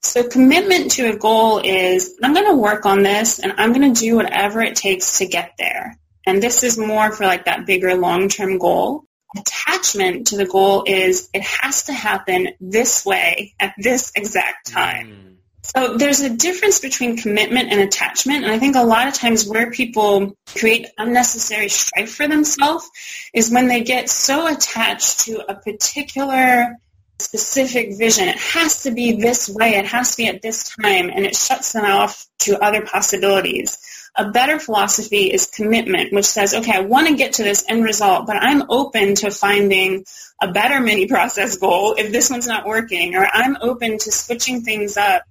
So 0.03 0.25
commitment 0.25 0.91
to 0.91 1.12
a 1.12 1.17
goal 1.17 1.60
is 1.60 2.17
I'm 2.24 2.34
going 2.34 2.48
to 2.48 2.55
work 2.55 2.86
on 2.86 3.03
this 3.03 3.39
and 3.39 3.51
I'm 3.58 3.74
going 3.74 3.93
to 3.93 4.00
do 4.00 4.15
whatever 4.15 4.62
it 4.62 4.77
takes 4.77 5.17
to 5.17 5.25
get 5.25 5.55
there. 5.58 6.00
And 6.25 6.41
this 6.41 6.63
is 6.63 6.77
more 6.77 7.12
for 7.12 7.25
like 7.25 7.43
that 7.43 7.65
bigger 7.65 7.93
long-term 7.96 8.58
goal. 8.58 9.03
Attachment 9.36 10.27
to 10.27 10.38
the 10.38 10.46
goal 10.46 10.86
is 10.88 11.29
it 11.34 11.43
has 11.43 11.84
to 11.84 11.93
happen 11.93 12.51
this 12.62 13.05
way 13.05 13.53
at 13.60 13.74
this 13.77 14.13
exact 14.15 14.72
time. 14.72 15.08
Mm. 15.08 15.30
So 15.63 15.95
there's 15.95 16.21
a 16.21 16.29
difference 16.29 16.79
between 16.79 17.17
commitment 17.17 17.71
and 17.71 17.81
attachment. 17.81 18.43
And 18.43 18.51
I 18.51 18.59
think 18.59 18.75
a 18.75 18.83
lot 18.83 19.07
of 19.07 19.13
times 19.13 19.47
where 19.47 19.69
people 19.71 20.35
create 20.55 20.87
unnecessary 20.97 21.69
strife 21.69 22.15
for 22.15 22.27
themselves 22.27 22.89
is 23.33 23.51
when 23.51 23.67
they 23.67 23.81
get 23.81 24.09
so 24.09 24.47
attached 24.47 25.21
to 25.21 25.45
a 25.49 25.55
particular 25.55 26.77
specific 27.19 27.97
vision. 27.97 28.27
It 28.27 28.39
has 28.39 28.83
to 28.83 28.91
be 28.91 29.21
this 29.21 29.47
way. 29.47 29.75
It 29.75 29.85
has 29.85 30.11
to 30.11 30.17
be 30.17 30.27
at 30.27 30.41
this 30.41 30.75
time. 30.75 31.11
And 31.13 31.25
it 31.25 31.35
shuts 31.35 31.73
them 31.73 31.85
off 31.85 32.25
to 32.39 32.59
other 32.59 32.81
possibilities. 32.81 33.77
A 34.17 34.29
better 34.31 34.59
philosophy 34.59 35.31
is 35.31 35.45
commitment, 35.45 36.11
which 36.11 36.25
says, 36.25 36.53
okay, 36.53 36.73
I 36.75 36.81
want 36.81 37.07
to 37.07 37.15
get 37.15 37.33
to 37.33 37.43
this 37.43 37.63
end 37.69 37.83
result, 37.83 38.25
but 38.27 38.35
I'm 38.35 38.69
open 38.69 39.15
to 39.15 39.31
finding 39.31 40.03
a 40.41 40.51
better 40.51 40.81
mini 40.81 41.07
process 41.07 41.55
goal 41.55 41.95
if 41.97 42.11
this 42.11 42.29
one's 42.29 42.47
not 42.47 42.65
working, 42.65 43.15
or 43.15 43.25
I'm 43.25 43.55
open 43.61 43.99
to 43.99 44.11
switching 44.11 44.63
things 44.63 44.97
up 44.97 45.23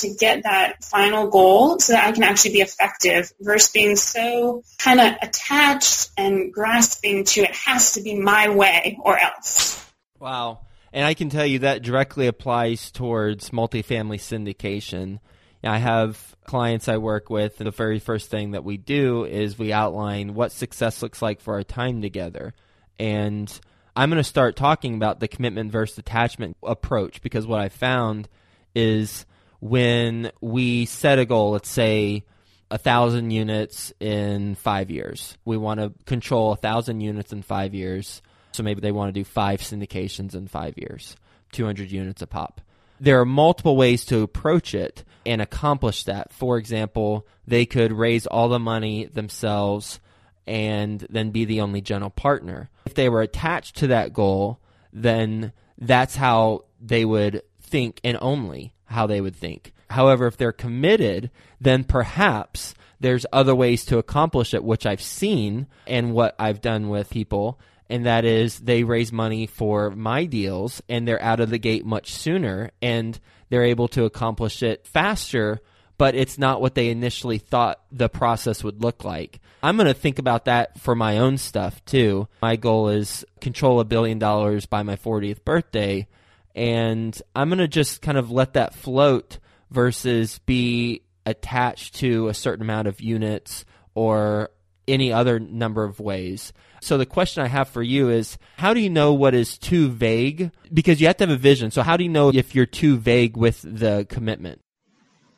to 0.00 0.14
get 0.14 0.44
that 0.44 0.84
final 0.84 1.28
goal 1.28 1.78
so 1.78 1.92
that 1.92 2.04
I 2.04 2.12
can 2.12 2.22
actually 2.22 2.52
be 2.52 2.60
effective 2.60 3.32
versus 3.40 3.70
being 3.70 3.96
so 3.96 4.62
kind 4.78 5.00
of 5.00 5.14
attached 5.22 6.10
and 6.16 6.52
grasping 6.52 7.24
to 7.24 7.42
it 7.42 7.54
has 7.54 7.92
to 7.92 8.02
be 8.02 8.14
my 8.14 8.48
way 8.48 8.98
or 9.02 9.18
else. 9.18 9.84
Wow. 10.18 10.60
And 10.92 11.04
I 11.04 11.14
can 11.14 11.28
tell 11.28 11.46
you 11.46 11.60
that 11.60 11.82
directly 11.82 12.26
applies 12.26 12.90
towards 12.90 13.50
multifamily 13.50 14.18
syndication. 14.18 15.18
I 15.62 15.78
have 15.78 16.36
clients 16.44 16.88
I 16.88 16.96
work 16.98 17.30
with, 17.30 17.60
and 17.60 17.66
the 17.66 17.72
very 17.72 17.98
first 17.98 18.30
thing 18.30 18.52
that 18.52 18.64
we 18.64 18.76
do 18.76 19.24
is 19.24 19.58
we 19.58 19.72
outline 19.72 20.34
what 20.34 20.52
success 20.52 21.02
looks 21.02 21.20
like 21.20 21.40
for 21.40 21.54
our 21.54 21.64
time 21.64 22.00
together. 22.00 22.54
And 22.98 23.52
I'm 23.94 24.10
going 24.10 24.18
to 24.18 24.24
start 24.24 24.56
talking 24.56 24.94
about 24.94 25.20
the 25.20 25.28
commitment 25.28 25.72
versus 25.72 25.98
attachment 25.98 26.56
approach 26.62 27.20
because 27.20 27.46
what 27.46 27.60
I 27.60 27.68
found 27.68 28.28
is 28.74 29.26
when 29.60 30.30
we 30.40 30.86
set 30.86 31.18
a 31.18 31.24
goal, 31.24 31.52
let's 31.52 31.68
say 31.68 32.24
a 32.70 32.78
thousand 32.78 33.30
units 33.30 33.92
in 34.00 34.54
five 34.54 34.90
years, 34.90 35.36
we 35.44 35.56
want 35.56 35.80
to 35.80 35.92
control 36.04 36.52
a 36.52 36.56
thousand 36.56 37.00
units 37.00 37.32
in 37.32 37.42
five 37.42 37.74
years. 37.74 38.22
So 38.52 38.62
maybe 38.62 38.80
they 38.80 38.92
want 38.92 39.14
to 39.14 39.20
do 39.20 39.24
five 39.24 39.60
syndications 39.60 40.34
in 40.34 40.48
five 40.48 40.74
years, 40.76 41.16
200 41.52 41.90
units 41.90 42.22
a 42.22 42.26
pop. 42.26 42.60
There 43.00 43.20
are 43.20 43.26
multiple 43.26 43.76
ways 43.76 44.04
to 44.06 44.22
approach 44.22 44.74
it 44.74 45.04
and 45.24 45.40
accomplish 45.40 46.04
that. 46.04 46.32
For 46.32 46.58
example, 46.58 47.26
they 47.46 47.66
could 47.66 47.92
raise 47.92 48.26
all 48.26 48.48
the 48.48 48.58
money 48.58 49.06
themselves 49.06 50.00
and 50.46 51.06
then 51.10 51.30
be 51.30 51.44
the 51.44 51.60
only 51.60 51.80
general 51.80 52.10
partner. 52.10 52.70
If 52.86 52.94
they 52.94 53.08
were 53.08 53.22
attached 53.22 53.76
to 53.76 53.88
that 53.88 54.12
goal, 54.12 54.58
then 54.92 55.52
that's 55.76 56.16
how 56.16 56.64
they 56.80 57.04
would 57.04 57.42
think 57.60 58.00
and 58.02 58.18
only 58.20 58.72
how 58.88 59.06
they 59.06 59.20
would 59.20 59.36
think. 59.36 59.72
However, 59.90 60.26
if 60.26 60.36
they're 60.36 60.52
committed, 60.52 61.30
then 61.60 61.84
perhaps 61.84 62.74
there's 63.00 63.26
other 63.32 63.54
ways 63.54 63.84
to 63.86 63.98
accomplish 63.98 64.54
it, 64.54 64.64
which 64.64 64.86
I've 64.86 65.02
seen 65.02 65.66
and 65.86 66.12
what 66.12 66.34
I've 66.38 66.60
done 66.60 66.88
with 66.88 67.10
people. 67.10 67.58
And 67.88 68.04
that 68.06 68.24
is 68.24 68.58
they 68.58 68.84
raise 68.84 69.12
money 69.12 69.46
for 69.46 69.90
my 69.90 70.24
deals 70.26 70.82
and 70.88 71.06
they're 71.06 71.22
out 71.22 71.40
of 71.40 71.50
the 71.50 71.58
gate 71.58 71.86
much 71.86 72.12
sooner 72.12 72.70
and 72.82 73.18
they're 73.48 73.64
able 73.64 73.88
to 73.88 74.04
accomplish 74.04 74.62
it 74.62 74.86
faster, 74.86 75.60
but 75.96 76.14
it's 76.14 76.36
not 76.36 76.60
what 76.60 76.74
they 76.74 76.90
initially 76.90 77.38
thought 77.38 77.80
the 77.90 78.10
process 78.10 78.62
would 78.62 78.82
look 78.82 79.04
like. 79.04 79.40
I'm 79.62 79.76
going 79.76 79.86
to 79.86 79.94
think 79.94 80.18
about 80.18 80.44
that 80.44 80.78
for 80.80 80.94
my 80.94 81.18
own 81.18 81.38
stuff 81.38 81.82
too. 81.86 82.28
My 82.42 82.56
goal 82.56 82.90
is 82.90 83.24
control 83.40 83.80
a 83.80 83.84
billion 83.84 84.18
dollars 84.18 84.66
by 84.66 84.82
my 84.82 84.96
40th 84.96 85.44
birthday 85.44 86.06
and 86.54 87.20
I'm 87.34 87.48
going 87.48 87.58
to 87.58 87.68
just 87.68 88.02
kind 88.02 88.18
of 88.18 88.30
let 88.30 88.54
that 88.54 88.74
float 88.74 89.38
versus 89.70 90.38
be 90.40 91.02
attached 91.26 91.96
to 91.96 92.28
a 92.28 92.34
certain 92.34 92.62
amount 92.62 92.88
of 92.88 93.00
units 93.00 93.64
or 93.94 94.50
any 94.86 95.12
other 95.12 95.38
number 95.38 95.84
of 95.84 96.00
ways. 96.00 96.52
So 96.80 96.96
the 96.96 97.06
question 97.06 97.42
I 97.42 97.48
have 97.48 97.68
for 97.68 97.82
you 97.82 98.08
is 98.08 98.38
how 98.56 98.72
do 98.72 98.80
you 98.80 98.90
know 98.90 99.12
what 99.12 99.34
is 99.34 99.58
too 99.58 99.88
vague? 99.88 100.50
Because 100.72 101.00
you 101.00 101.06
have 101.06 101.16
to 101.18 101.26
have 101.26 101.34
a 101.34 101.36
vision. 101.36 101.70
So 101.70 101.82
how 101.82 101.96
do 101.96 102.04
you 102.04 102.10
know 102.10 102.30
if 102.30 102.54
you're 102.54 102.66
too 102.66 102.96
vague 102.96 103.36
with 103.36 103.62
the 103.62 104.06
commitment? 104.08 104.60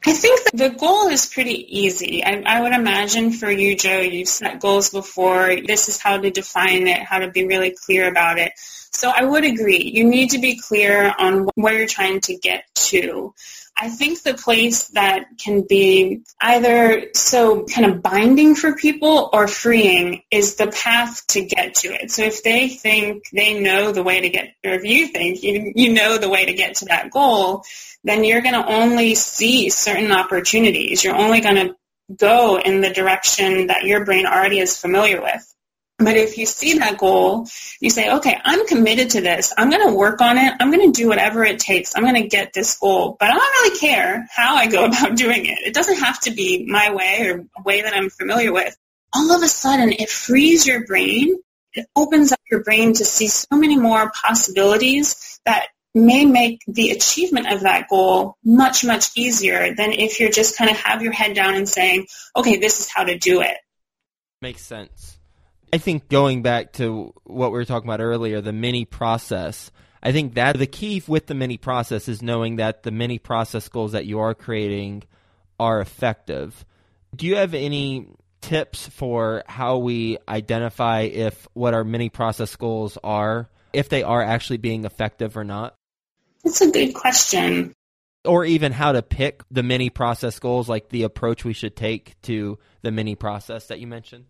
I 0.07 0.13
think 0.15 0.51
the 0.53 0.71
goal 0.71 1.09
is 1.09 1.27
pretty 1.27 1.79
easy. 1.79 2.25
I, 2.25 2.43
I, 2.47 2.61
would 2.63 2.73
imagine 2.73 3.33
for 3.33 3.51
you, 3.51 3.77
Joe, 3.77 4.01
you've 4.01 4.29
set 4.29 4.59
goals 4.59 4.91
before. 4.91 5.57
This 5.61 5.89
is 5.91 6.01
how 6.01 6.17
to 6.17 6.31
define 6.31 6.87
it, 6.87 7.03
how 7.03 7.19
to 7.19 7.31
be 7.31 7.47
really 7.47 7.73
clear 7.73 8.09
about 8.09 8.39
it. 8.39 8.53
So 8.57 9.11
I 9.11 9.25
would 9.25 9.45
agree. 9.45 9.83
You 9.83 10.05
need 10.05 10.31
to 10.31 10.39
be 10.39 10.59
clear 10.59 11.15
on 11.19 11.49
where 11.55 11.77
you're 11.77 11.87
trying 11.87 12.21
to 12.23 12.37
get 12.37 12.65
to. 12.75 13.35
I 13.83 13.89
think 13.89 14.23
the 14.23 14.35
place 14.35 14.89
that 14.89 15.25
can 15.43 15.63
be 15.63 16.21
either 16.39 17.07
so 17.15 17.65
kind 17.65 17.91
of 17.91 18.03
binding 18.03 18.55
for 18.55 18.75
people 18.75 19.31
or 19.33 19.49
freeing 19.49 20.23
is 20.31 20.57
the 20.57 20.67
path 20.67 21.27
to 21.29 21.43
get 21.43 21.77
to 21.77 21.89
it. 21.89 22.11
So 22.11 22.23
if 22.23 22.43
they 22.43 22.69
think 22.69 23.25
they 23.33 23.59
know 23.59 23.93
the 23.93 24.03
way 24.03 24.21
to 24.21 24.29
get, 24.29 24.53
or 24.67 24.73
if 24.73 24.85
you 24.85 25.09
think 25.09 25.43
you, 25.43 25.73
you 25.75 25.95
know 25.95 26.19
the 26.19 26.29
way 26.29 26.45
to 26.45 26.53
get 26.53 26.77
to 26.77 26.85
that 26.87 27.11
goal, 27.11 27.65
then 28.05 28.23
you're 28.23 28.43
going 28.43 28.55
to 28.55 28.71
only 28.71 29.15
see 29.15 29.71
certain 29.71 30.13
opportunities. 30.13 31.03
You're 31.03 31.17
only 31.17 31.41
going 31.41 31.57
to 31.69 31.77
go 32.15 32.59
in 32.59 32.83
the 32.83 32.91
direction 32.91 33.69
that 33.69 33.85
your 33.85 34.05
brain 34.05 34.27
already 34.27 34.59
is 34.59 34.77
familiar 34.79 35.23
with. 35.23 35.50
But 36.01 36.17
if 36.17 36.39
you 36.39 36.47
see 36.47 36.79
that 36.79 36.97
goal, 36.97 37.47
you 37.79 37.91
say, 37.91 38.11
okay, 38.11 38.41
I'm 38.43 38.67
committed 38.67 39.11
to 39.11 39.21
this. 39.21 39.53
I'm 39.57 39.69
going 39.69 39.87
to 39.87 39.95
work 39.95 40.23
on 40.23 40.39
it. 40.39 40.55
I'm 40.59 40.71
going 40.73 40.91
to 40.91 40.99
do 40.99 41.09
whatever 41.09 41.45
it 41.45 41.59
takes. 41.59 41.95
I'm 41.95 42.05
going 42.05 42.23
to 42.23 42.27
get 42.27 42.55
this 42.55 42.79
goal. 42.79 43.17
But 43.21 43.29
I 43.29 43.33
don't 43.33 43.41
really 43.41 43.79
care 43.79 44.27
how 44.35 44.57
I 44.57 44.67
go 44.67 44.85
about 44.87 45.17
doing 45.17 45.45
it. 45.45 45.59
It 45.59 45.75
doesn't 45.75 45.99
have 45.99 46.19
to 46.21 46.31
be 46.31 46.65
my 46.67 46.95
way 46.95 47.29
or 47.29 47.47
a 47.57 47.63
way 47.63 47.83
that 47.83 47.95
I'm 47.95 48.09
familiar 48.09 48.51
with. 48.51 48.75
All 49.13 49.31
of 49.31 49.43
a 49.43 49.49
sudden, 49.49 49.93
it 49.93 50.09
frees 50.09 50.67
your 50.67 50.87
brain. 50.87 51.37
It 51.75 51.87
opens 51.95 52.33
up 52.33 52.41
your 52.51 52.65
brain 52.65 52.95
to 52.95 53.05
see 53.05 53.29
so 53.29 53.57
many 53.57 53.77
more 53.77 54.11
possibilities 54.11 55.39
that 55.45 55.67
may 55.95 56.25
make 56.25 56.63
the 56.67 56.91
achievement 56.91 57.53
of 57.53 57.61
that 57.61 57.89
goal 57.91 58.37
much, 58.43 58.85
much 58.85 59.11
easier 59.17 59.75
than 59.75 59.93
if 59.93 60.19
you're 60.19 60.31
just 60.31 60.57
kind 60.57 60.71
of 60.71 60.77
have 60.79 61.03
your 61.03 61.13
head 61.13 61.35
down 61.35 61.55
and 61.55 61.69
saying, 61.69 62.07
okay, 62.35 62.57
this 62.57 62.81
is 62.81 62.89
how 62.89 63.05
to 63.05 63.19
do 63.19 63.43
it. 63.43 63.57
Makes 64.41 64.63
sense. 64.63 65.20
I 65.73 65.79
think 65.79 66.09
going 66.09 66.43
back 66.43 66.73
to 66.75 67.15
what 67.25 67.53
we 67.53 67.59
were 67.59 67.65
talking 67.65 67.89
about 67.89 68.01
earlier, 68.01 68.41
the 68.41 68.53
mini 68.53 68.85
process, 68.85 69.71
I 70.03 70.13
think 70.13 70.35
that 70.35 70.59
the 70.59 70.67
key 70.67 71.03
with 71.07 71.27
the 71.27 71.35
mini 71.35 71.59
process 71.59 72.09
is 72.09 72.23
knowing 72.23 72.57
that 72.57 72.83
the 72.83 72.91
mini 72.91 73.19
process 73.19 73.69
goals 73.69 73.93
that 73.93 74.07
you 74.07 74.19
are 74.19 74.35
creating 74.35 75.05
are 75.59 75.81
effective. 75.81 76.65
Do 77.15 77.27
you 77.27 77.37
have 77.37 77.55
any 77.55 78.09
tips 78.41 78.89
for 78.89 79.45
how 79.47 79.79
we 79.79 80.19
identify 80.29 81.03
if 81.03 81.47
what 81.53 81.75
our 81.75 81.85
mini 81.85 82.09
process 82.09 82.57
goals 82.57 82.99
are, 83.05 83.49
if 83.73 83.89
they 83.89 84.03
are 84.03 84.23
actually 84.23 84.57
being 84.57 84.85
effective 84.85 85.37
or 85.37 85.45
not? 85.45 85.75
That's 86.43 86.63
a 86.63 86.71
good 86.71 86.95
question. 86.95 87.75
Or 88.25 88.45
even 88.45 88.73
how 88.73 88.93
to 88.93 89.03
pick 89.03 89.43
the 89.51 89.63
mini 89.63 89.91
process 89.91 90.39
goals, 90.39 90.69
like 90.69 90.89
the 90.89 91.05
approach 91.05 91.45
we 91.45 91.53
should 91.53 91.77
take 91.77 92.21
to 92.23 92.59
the 92.83 92.91
mini 92.91 93.15
process 93.15 93.67
that 93.69 93.79
you 93.79 93.87
mentioned? 93.87 94.25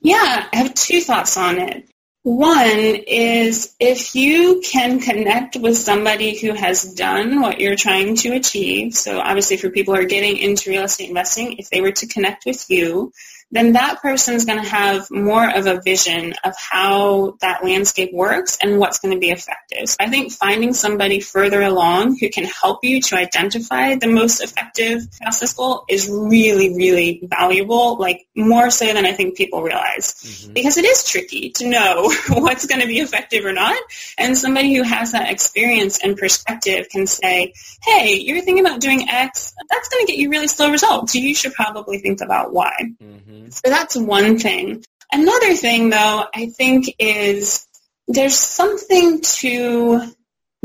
Yeah, 0.00 0.48
I 0.52 0.56
have 0.56 0.74
two 0.74 1.00
thoughts 1.00 1.36
on 1.36 1.58
it. 1.58 1.88
One 2.22 2.68
is 2.68 3.74
if 3.80 4.14
you 4.14 4.60
can 4.64 5.00
connect 5.00 5.56
with 5.56 5.78
somebody 5.78 6.38
who 6.38 6.52
has 6.52 6.92
done 6.94 7.40
what 7.40 7.60
you're 7.60 7.76
trying 7.76 8.16
to 8.16 8.34
achieve, 8.34 8.94
so 8.94 9.18
obviously 9.18 9.56
for 9.56 9.70
people 9.70 9.94
who 9.94 10.00
are 10.02 10.06
getting 10.06 10.36
into 10.36 10.70
real 10.70 10.84
estate 10.84 11.08
investing, 11.08 11.54
if 11.58 11.70
they 11.70 11.80
were 11.80 11.92
to 11.92 12.06
connect 12.06 12.44
with 12.44 12.68
you, 12.68 13.12
then 13.50 13.72
that 13.72 14.02
person 14.02 14.34
is 14.34 14.44
going 14.44 14.62
to 14.62 14.68
have 14.68 15.10
more 15.10 15.48
of 15.48 15.66
a 15.66 15.80
vision 15.80 16.34
of 16.44 16.54
how 16.56 17.36
that 17.40 17.64
landscape 17.64 18.12
works 18.12 18.58
and 18.62 18.78
what's 18.78 18.98
going 18.98 19.14
to 19.14 19.20
be 19.20 19.30
effective. 19.30 19.88
So 19.88 19.96
I 20.00 20.08
think 20.08 20.32
finding 20.32 20.74
somebody 20.74 21.20
further 21.20 21.62
along 21.62 22.18
who 22.18 22.28
can 22.28 22.44
help 22.44 22.84
you 22.84 23.00
to 23.02 23.16
identify 23.16 23.94
the 23.94 24.06
most 24.06 24.40
effective 24.40 25.00
process 25.20 25.54
goal 25.54 25.84
is 25.88 26.08
really, 26.10 26.76
really 26.76 27.20
valuable, 27.22 27.96
like 27.96 28.26
more 28.36 28.70
so 28.70 28.92
than 28.92 29.06
I 29.06 29.12
think 29.12 29.36
people 29.36 29.62
realize. 29.62 30.12
Mm-hmm. 30.12 30.52
Because 30.52 30.76
it 30.76 30.84
is 30.84 31.04
tricky 31.04 31.50
to 31.50 31.68
know 31.68 32.12
what's 32.28 32.66
going 32.66 32.82
to 32.82 32.86
be 32.86 32.98
effective 32.98 33.46
or 33.46 33.52
not. 33.52 33.80
And 34.18 34.36
somebody 34.36 34.74
who 34.74 34.82
has 34.82 35.12
that 35.12 35.30
experience 35.30 35.98
and 36.02 36.18
perspective 36.18 36.88
can 36.90 37.06
say, 37.06 37.54
hey, 37.82 38.14
you're 38.14 38.42
thinking 38.42 38.66
about 38.66 38.80
doing 38.80 39.08
X, 39.08 39.54
that's 39.70 39.88
going 39.88 40.04
to 40.04 40.12
get 40.12 40.18
you 40.18 40.28
really 40.30 40.48
slow 40.48 40.70
results. 40.70 41.14
You 41.14 41.34
should 41.34 41.54
probably 41.54 41.98
think 41.98 42.20
about 42.20 42.52
Y. 42.52 42.72
Mm-hmm. 43.02 43.37
Mm-hmm. 43.38 43.50
So 43.50 43.62
that's 43.66 43.96
one 43.96 44.38
thing. 44.38 44.84
Another 45.12 45.54
thing, 45.54 45.90
though, 45.90 46.24
I 46.34 46.46
think 46.56 46.94
is 46.98 47.66
there's 48.06 48.36
something 48.36 49.20
to 49.20 50.12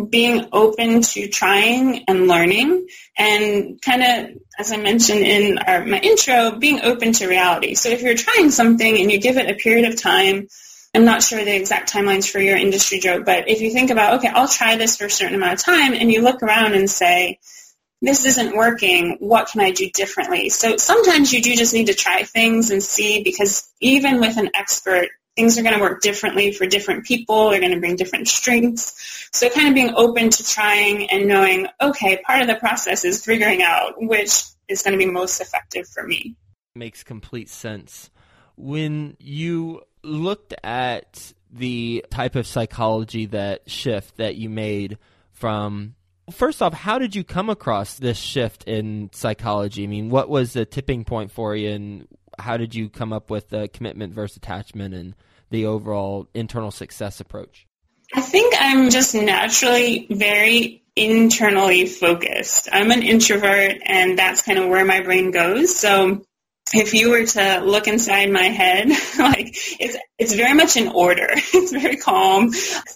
being 0.10 0.48
open 0.51 1.01
to 1.01 1.27
trying 1.27 2.06
and 2.08 2.27
learning 2.27 2.88
and 3.15 3.80
kind 3.82 4.01
of, 4.01 4.38
as 4.58 4.72
I 4.72 4.77
mentioned 4.77 5.20
in 5.20 5.60
our, 5.60 5.86
my 5.86 6.00
intro, 6.00 6.58
being 6.58 6.82
open 6.82 7.13
to 7.13 7.27
reality. 7.27 7.75
So 7.75 7.89
if 7.89 8.01
you're 8.01 8.15
trying 8.15 8.50
something 8.50 8.98
and 8.98 9.12
you 9.12 9.20
give 9.20 9.38
it 9.38 9.50
a 9.50 9.56
period 9.56 9.86
of 9.86 10.01
time, 10.01 10.48
I'm 10.96 11.06
not 11.06 11.24
sure 11.24 11.44
the 11.44 11.56
exact 11.56 11.92
timelines 11.92 12.30
for 12.30 12.39
your 12.39 12.58
industry 12.58 13.00
Joe, 13.00 13.24
but 13.24 13.48
if 13.50 13.62
you 13.62 13.72
think 13.72 13.92
about, 13.92 14.20
okay, 14.20 14.30
I'll 14.30 14.48
try 14.48 14.75
this 14.75 14.98
for 14.98 15.06
a 15.06 15.12
certain 15.12 15.36
amount 15.36 15.53
of 15.53 15.65
time 15.65 15.94
and 15.94 16.12
you 16.12 16.22
look 16.22 16.42
around 16.42 16.74
and 16.74 16.89
say, 16.89 17.39
this 18.03 18.25
isn't 18.25 18.55
working, 18.55 19.15
what 19.19 19.48
can 19.48 19.62
I 19.62 19.72
do 19.72 19.89
differently? 19.89 20.50
So 20.50 20.75
sometimes 20.75 21.31
you 21.31 21.41
do 21.41 21.55
just 21.55 21.74
need 21.74 21.88
to 21.88 21.93
try 21.93 22.24
things 22.24 22.69
and 22.69 22.83
see 22.83 23.24
because 23.24 23.72
even 23.79 24.19
with 24.19 24.38
an 24.38 24.51
expert, 24.53 25.07
things 25.38 25.57
are 25.57 25.63
going 25.63 25.75
to 25.75 25.81
work 25.81 26.01
differently 26.01 26.51
for 26.51 26.65
different 26.67 27.05
people. 27.05 27.50
They're 27.50 27.62
going 27.62 27.72
to 27.72 27.79
bring 27.79 27.95
different 27.95 28.27
strengths. 28.27 29.29
So 29.31 29.50
kind 29.50 29.69
of 29.69 29.74
being 29.74 29.93
open 29.95 30.29
to 30.31 30.43
trying 30.43 31.10
and 31.12 31.27
knowing, 31.27 31.67
okay, 31.81 32.22
part 32.25 32.41
of 32.41 32.48
the 32.48 32.55
process 32.55 33.05
is 33.05 33.24
figuring 33.24 33.63
out 33.63 33.93
which 33.98 34.43
is 34.67 34.81
going 34.81 34.91
to 34.91 35.03
be 35.03 35.10
most 35.10 35.39
effective 35.39 35.88
for 35.88 36.03
me. 36.03 36.36
Makes 36.75 37.03
complete 37.03 37.50
sense. 37.50 38.12
When 38.57 39.15
you 39.19 39.81
looked 40.03 40.53
at 40.62 41.33
the 41.51 42.05
type 42.12 42.36
of 42.36 42.45
psychology 42.48 43.27
that 43.27 43.69
shift 43.69 44.17
that 44.17 44.36
you 44.36 44.50
made 44.50 44.98
from 45.31 45.95
First 46.32 46.62
off, 46.62 46.74
how 46.74 47.00
did 47.00 47.15
you 47.15 47.24
come 47.24 47.50
across 47.50 47.96
this 47.96 48.18
shift 48.18 48.63
in 48.63 49.10
psychology? 49.13 49.84
I 49.84 49.88
mean, 49.88 50.10
what 50.10 50.30
was 50.30 50.53
the 50.53 50.65
tipping 50.65 51.03
point 51.03 51.32
for 51.32 51.56
you, 51.56 51.70
and 51.72 52.08
how 52.39 52.58
did 52.58 52.74
you 52.74 52.89
come 52.89 53.12
up 53.12 53.30
with 53.30 53.50
the 53.50 53.68
commitment 53.68 54.13
versus 54.13 54.38
attachment 54.38 54.94
and 54.94 55.15
the 55.50 55.65
overall 55.65 56.30
internal 56.34 56.72
success 56.72 57.20
approach? 57.20 57.68
I 58.13 58.22
think 58.22 58.56
I'm 58.58 58.89
just 58.89 59.15
naturally 59.15 60.08
very 60.10 60.84
internally 60.96 61.88
focused. 61.88 62.70
I'm 62.72 62.92
an 62.92 63.01
introvert, 63.01 63.77
and 63.86 64.18
that's 64.18 64.42
kind 64.44 64.60
of 64.60 64.70
where 64.70 64.86
my 64.86 65.01
brain 65.01 65.32
goes. 65.32 65.75
So 65.75 66.24
if 66.74 66.93
you 66.93 67.10
were 67.10 67.25
to 67.25 67.62
look 67.63 67.88
inside 67.88 68.32
my 68.32 68.43
head, 68.43 68.88
like 69.20 69.55
it's 69.79 69.98
it's 70.17 70.34
very 70.34 70.53
much 70.53 70.77
in 70.77 70.88
order. 70.89 71.29
It's 71.53 71.72
very 71.72 71.98
calm. 71.98 72.51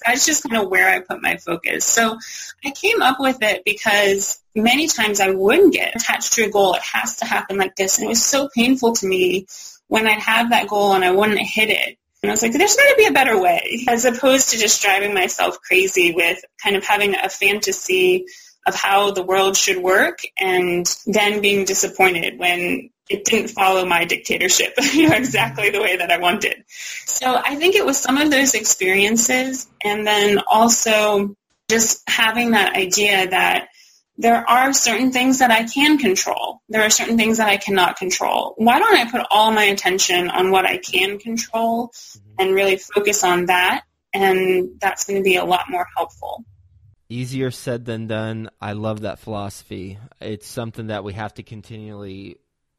That's 0.06 0.26
just 0.26 0.44
kind 0.44 0.62
of 0.62 0.70
where 0.70 0.90
I 0.90 1.00
put 1.00 1.22
my 1.22 1.38
focus. 1.38 1.86
So 1.86 2.18
I 2.66 2.72
came 2.72 3.02
up 3.02 3.18
with 3.20 3.38
it 3.42 3.64
because 3.66 4.42
many 4.56 4.88
times 4.88 5.20
I 5.20 5.30
wouldn't 5.30 5.74
get 5.74 5.96
attached 5.96 6.34
to 6.34 6.44
a 6.44 6.50
goal. 6.50 6.74
It 6.74 6.82
has 6.82 7.18
to 7.18 7.26
happen 7.26 7.58
like 7.58 7.76
this. 7.76 7.98
And 7.98 8.06
it 8.06 8.10
was 8.10 8.24
so 8.24 8.50
painful 8.54 8.94
to 8.94 9.08
me 9.08 9.48
when 9.88 10.08
I'd 10.08 10.20
have 10.20 10.50
that 10.50 10.68
goal 10.68 10.94
and 10.94 11.06
I 11.06 11.12
wouldn't 11.12 11.40
hit 11.40 11.70
it. 11.70 11.98
And 12.22 12.32
I 12.32 12.34
was 12.34 12.42
like, 12.42 12.52
there's 12.52 12.76
got 12.76 12.90
to 12.90 12.96
be 12.98 13.06
a 13.06 13.12
better 13.12 13.40
way, 13.40 13.86
as 13.88 14.06
opposed 14.06 14.50
to 14.50 14.58
just 14.58 14.82
driving 14.82 15.14
myself 15.14 15.60
crazy 15.62 16.14
with 16.14 16.44
kind 16.62 16.76
of 16.76 16.84
having 16.84 17.16
a 17.16 17.30
fantasy 17.30 18.26
of 18.66 18.76
how 18.76 19.12
the 19.12 19.24
world 19.24 19.56
should 19.56 19.78
work 19.78 20.20
and 20.38 20.86
then 21.06 21.42
being 21.42 21.64
disappointed 21.64 22.38
when 22.38 22.90
it 23.10 23.26
didn't 23.26 23.50
follow 23.50 23.86
my 23.86 24.06
dictatorship 24.06 24.74
you 24.94 25.10
know, 25.10 25.16
exactly 25.16 25.70
the 25.70 25.82
way 25.82 25.98
that 25.98 26.12
I 26.12 26.18
wanted. 26.18 26.64
So 26.68 27.36
I 27.36 27.56
think 27.56 27.76
it 27.76 27.86
was 27.86 27.98
some 27.98 28.18
of 28.18 28.32
those 28.32 28.54
experiences 28.54 29.68
and 29.84 30.06
then 30.06 30.40
also 30.48 31.36
just 31.70 32.08
having 32.10 32.52
that 32.52 32.76
idea 32.76 33.30
that 33.30 33.70
there 34.18 34.50
are 34.50 34.74
certain 34.74 35.12
things 35.12 35.40
that 35.40 35.52
I 35.52 35.64
can 35.64 35.98
control. 36.00 36.62
There 36.70 36.82
are 36.82 36.90
certain 36.90 37.18
things 37.18 37.38
that 37.38 37.50
I 37.50 37.58
cannot 37.58 37.98
control. 37.98 38.56
Why 38.58 38.80
don't 38.80 38.96
I 38.96 39.10
put 39.10 39.26
all 39.30 39.52
my 39.52 39.66
attention 39.66 40.30
on 40.30 40.50
what 40.50 40.66
I 40.66 40.78
can 40.78 41.20
control 41.20 41.90
mm-hmm. 41.90 42.34
and 42.40 42.56
really 42.56 42.78
focus 42.78 43.24
on 43.24 43.46
that? 43.46 43.84
And 44.14 44.80
that's 44.80 45.06
going 45.06 45.20
to 45.20 45.24
be 45.24 45.36
a 45.36 45.46
lot 45.46 45.66
more 45.70 45.86
helpful. 45.96 46.44
Easier 47.10 47.52
said 47.52 47.86
than 47.86 48.08
done. 48.08 48.50
I 48.60 48.74
love 48.74 49.02
that 49.02 49.20
philosophy. 49.20 50.00
It's 50.20 50.48
something 50.48 50.88
that 50.88 51.04
we 51.04 51.14
have 51.14 51.36
to 51.36 51.44
continually 51.44 52.38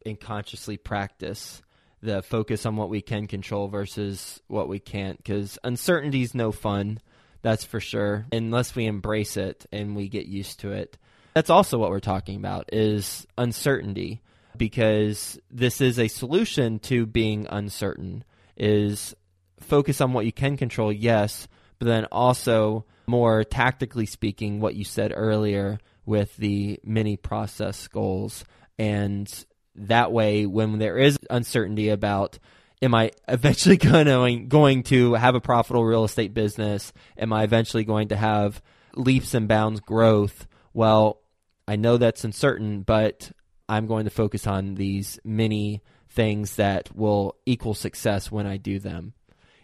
and 0.09 0.21
consciously 0.21 0.77
practice 0.77 1.63
the 2.01 2.23
focus 2.23 2.65
on 2.65 2.77
what 2.77 2.91
we 2.91 3.01
can 3.01 3.27
control 3.27 3.69
versus 3.69 4.41
what 4.47 4.69
we 4.69 4.79
can't 4.79 5.17
because 5.19 5.59
uncertainty 5.65 6.23
is 6.23 6.35
no 6.35 6.53
fun 6.53 7.01
that's 7.43 7.65
for 7.65 7.81
sure 7.81 8.27
unless 8.33 8.75
we 8.75 8.87
embrace 8.87 9.37
it 9.37 9.67
and 9.73 9.97
we 9.97 10.09
get 10.09 10.27
used 10.27 10.61
to 10.61 10.73
it. 10.73 10.97
That's 11.35 11.51
also 11.51 11.79
what 11.79 11.91
we're 11.91 12.01
talking 12.01 12.37
about 12.37 12.73
is 12.73 13.27
uncertainty 13.37 14.23
because 14.57 15.39
this 15.51 15.81
is 15.81 15.99
a 15.99 16.09
solution 16.09 16.79
to 16.81 17.07
being 17.07 17.47
uncertain 17.49 18.25
is 18.57 19.15
focus 19.61 20.01
on 20.01 20.13
what 20.13 20.25
you 20.25 20.33
can 20.33 20.57
control 20.57 20.93
yes 20.93 21.47
but 21.79 21.87
then 21.87 22.07
also 22.07 22.85
more 23.07 23.45
tactically 23.45 24.07
speaking 24.07 24.61
what 24.61 24.75
you 24.75 24.85
said 24.85 25.13
earlier 25.15 25.79
with 26.07 26.37
the 26.37 26.81
mini 26.83 27.17
process 27.17 27.87
goals 27.89 28.45
and 28.79 29.45
that 29.87 30.13
way 30.13 30.47
when 30.47 30.79
there 30.79 30.99
is 30.99 31.19
uncertainty 31.31 31.89
about 31.89 32.39
am 32.83 32.95
I 32.95 33.13
eventually 33.29 33.77
going 33.79 34.49
going 34.49 34.83
to 34.85 35.15
have 35.15 35.35
a 35.35 35.41
profitable 35.41 35.85
real 35.85 36.05
estate 36.05 36.35
business? 36.35 36.93
Am 37.17 37.33
I 37.33 37.45
eventually 37.45 37.85
going 37.85 38.09
to 38.09 38.17
have 38.17 38.63
leaps 38.95 39.35
and 39.35 39.49
bounds 39.49 39.81
growth? 39.81 40.47
Well, 40.73 41.21
I 41.67 41.77
know 41.77 41.97
that's 41.97 42.25
uncertain, 42.25 42.83
but 42.83 43.31
I'm 43.69 43.87
going 43.87 44.05
to 44.05 44.11
focus 44.11 44.47
on 44.47 44.75
these 44.75 45.19
many 45.25 45.83
things 46.11 46.57
that 46.57 46.95
will 46.97 47.37
equal 47.47 47.75
success 47.75 48.31
when 48.31 48.47
I 48.47 48.57
do 48.57 48.79
them. 48.79 49.13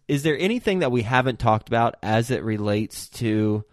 Is 0.06 0.22
there 0.22 0.36
anything 0.38 0.80
that 0.80 0.92
we 0.92 1.02
haven't 1.02 1.38
talked 1.38 1.68
about 1.68 1.94
as 2.02 2.30
it 2.30 2.44
relates 2.44 3.08
to 3.10 3.64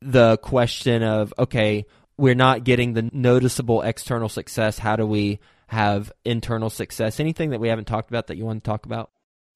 the 0.00 0.36
question 0.38 1.02
of 1.02 1.32
okay, 1.38 1.86
we're 2.16 2.34
not 2.34 2.64
getting 2.64 2.94
the 2.94 3.08
noticeable 3.12 3.82
external 3.82 4.28
success. 4.28 4.78
How 4.78 4.96
do 4.96 5.06
we 5.06 5.38
have 5.66 6.12
internal 6.24 6.70
success. 6.70 7.20
Anything 7.20 7.50
that 7.50 7.60
we 7.60 7.68
haven't 7.68 7.86
talked 7.86 8.10
about 8.10 8.28
that 8.28 8.36
you 8.36 8.44
want 8.44 8.62
to 8.62 8.68
talk 8.68 8.86
about? 8.86 9.10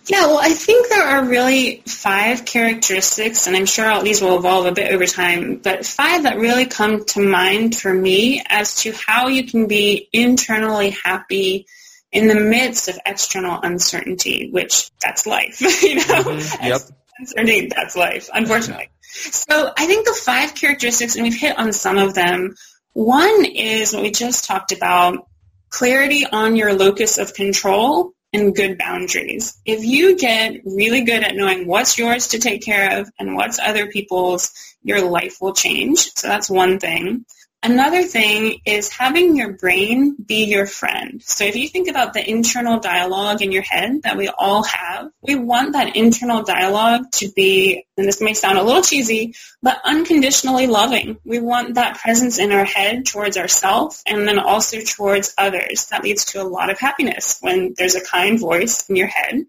Yeah, 0.07 0.27
well, 0.27 0.39
I 0.39 0.51
think 0.51 0.89
there 0.89 1.07
are 1.07 1.25
really 1.25 1.83
five 1.87 2.45
characteristics, 2.47 3.47
and 3.47 3.55
I'm 3.55 3.67
sure 3.67 3.89
all 3.89 4.03
these 4.03 4.23
will 4.23 4.39
evolve 4.39 4.67
a 4.67 4.73
bit 4.73 4.93
over 4.93 5.05
time, 5.05 5.57
but 5.57 5.85
five 5.85 6.23
that 6.23 6.39
really 6.39 6.67
come 6.67 7.05
to 7.07 7.21
mind 7.21 7.77
for 7.77 7.93
me 7.93 8.43
as 8.49 8.77
to 8.83 8.93
how 8.93 9.29
you 9.29 9.45
can 9.45 9.67
be 9.67 10.09
internally 10.13 10.97
happy 11.05 11.67
in 12.13 12.29
the 12.29 12.35
midst 12.35 12.89
of 12.89 12.99
external 13.05 13.61
uncertainty, 13.63 14.49
which 14.51 14.91
that's 15.03 15.27
life, 15.27 15.61
you 15.83 15.97
know? 15.97 16.03
Mm-hmm. 16.03 16.67
Yep. 16.67 16.81
Uncertainty, 17.19 17.71
that's 17.75 17.95
life, 17.95 18.31
unfortunately. 18.33 18.89
So 19.03 19.71
I 19.77 19.87
think 19.87 20.07
the 20.07 20.15
five 20.15 20.55
characteristics, 20.55 21.15
and 21.15 21.25
we've 21.25 21.39
hit 21.39 21.59
on 21.59 21.73
some 21.73 21.99
of 21.99 22.15
them. 22.15 22.55
One 22.95 23.45
is 23.45 23.93
what 23.93 24.03
we 24.03 24.11
just 24.11 24.47
talked 24.47 24.73
about, 24.73 25.27
clarity 25.71 26.27
on 26.27 26.57
your 26.57 26.75
locus 26.75 27.19
of 27.19 27.35
control 27.35 28.13
and 28.33 28.55
good 28.55 28.79
boundaries. 28.79 29.59
If 29.65 29.85
you 29.85 30.17
get 30.17 30.61
really 30.65 31.03
good 31.03 31.25
at 31.25 31.35
knowing 31.35 31.67
what's 31.67 31.99
yours 31.99 32.29
to 32.29 32.39
take 32.39 32.63
care 32.63 33.01
of 33.01 33.11
and 33.19 33.35
what's 33.35 33.59
other 33.59 33.89
people's, 33.89 34.53
your 34.83 35.01
life 35.01 35.39
will 35.41 35.53
change. 35.53 36.11
So 36.15 36.29
that's 36.29 36.49
one 36.51 36.79
thing. 36.79 37.25
Another 37.63 38.05
thing 38.05 38.61
is 38.65 38.89
having 38.89 39.37
your 39.37 39.53
brain 39.53 40.15
be 40.15 40.45
your 40.45 40.67
friend. 40.67 41.23
So 41.23 41.45
if 41.45 41.57
you 41.57 41.69
think 41.69 41.89
about 41.89 42.15
the 42.15 42.29
internal 42.29 42.81
dialogue 42.81 43.43
in 43.43 43.53
your 43.53 43.63
head 43.63 44.03
that 44.05 44.17
we 44.17 44.29
all 44.29 44.63
have, 44.63 45.11
we 45.21 45.35
want 45.35 45.75
that 45.75 45.95
internal 45.95 46.43
dialogue 46.43 47.11
to 47.17 47.31
be, 47.37 47.85
and 47.99 48.09
this 48.09 48.23
may 48.23 48.33
sound 48.33 48.57
a 48.57 48.63
little 48.63 48.83
cheesy, 48.83 49.35
but 49.63 49.79
unconditionally 49.85 50.69
loving. 50.69 51.19
We 51.27 51.41
want 51.41 51.75
that 51.75 51.99
presence 51.99 52.39
in 52.39 52.51
our 52.51 52.65
head 52.65 53.05
towards 53.05 53.37
ourselves 53.37 54.03
and 54.07 54.27
then 54.27 54.39
also 54.39 54.81
towards 54.81 55.35
others. 55.37 55.89
That 55.91 56.03
leads 56.03 56.25
to 56.27 56.41
a 56.41 56.49
lot 56.49 56.71
of 56.71 56.79
happiness 56.79 57.37
when 57.43 57.75
there's 57.77 57.95
a 57.95 58.05
kind 58.05 58.41
voice 58.41 58.89
in 58.89 58.97
your 58.97 59.09
head. 59.09 59.45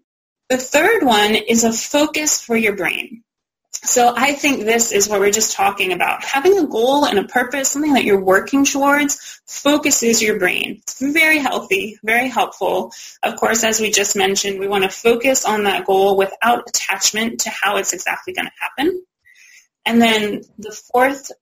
The 0.50 0.58
third 0.58 1.02
one 1.02 1.34
is 1.34 1.64
a 1.64 1.72
focus 1.72 2.42
for 2.42 2.58
your 2.58 2.76
brain. 2.76 3.24
So 3.84 4.14
I 4.16 4.32
think 4.32 4.60
this 4.60 4.92
is 4.92 5.08
what 5.08 5.18
we're 5.18 5.32
just 5.32 5.56
talking 5.56 5.92
about. 5.92 6.24
Having 6.24 6.58
a 6.58 6.66
goal 6.66 7.04
and 7.04 7.18
a 7.18 7.24
purpose, 7.24 7.70
something 7.70 7.94
that 7.94 8.04
you're 8.04 8.22
working 8.22 8.64
towards, 8.64 9.40
focuses 9.46 10.22
your 10.22 10.38
brain. 10.38 10.78
It's 10.82 11.00
very 11.00 11.38
healthy, 11.38 11.98
very 12.04 12.28
helpful. 12.28 12.92
Of 13.24 13.36
course, 13.36 13.64
as 13.64 13.80
we 13.80 13.90
just 13.90 14.14
mentioned, 14.14 14.60
we 14.60 14.68
want 14.68 14.84
to 14.84 14.90
focus 14.90 15.44
on 15.44 15.64
that 15.64 15.84
goal 15.84 16.16
without 16.16 16.68
attachment 16.68 17.40
to 17.40 17.50
how 17.50 17.76
it's 17.76 17.92
exactly 17.92 18.34
going 18.34 18.46
to 18.46 18.52
happen. 18.60 19.02
And 19.84 20.00
then 20.00 20.42
the 20.58 20.70
fourth 20.92 21.32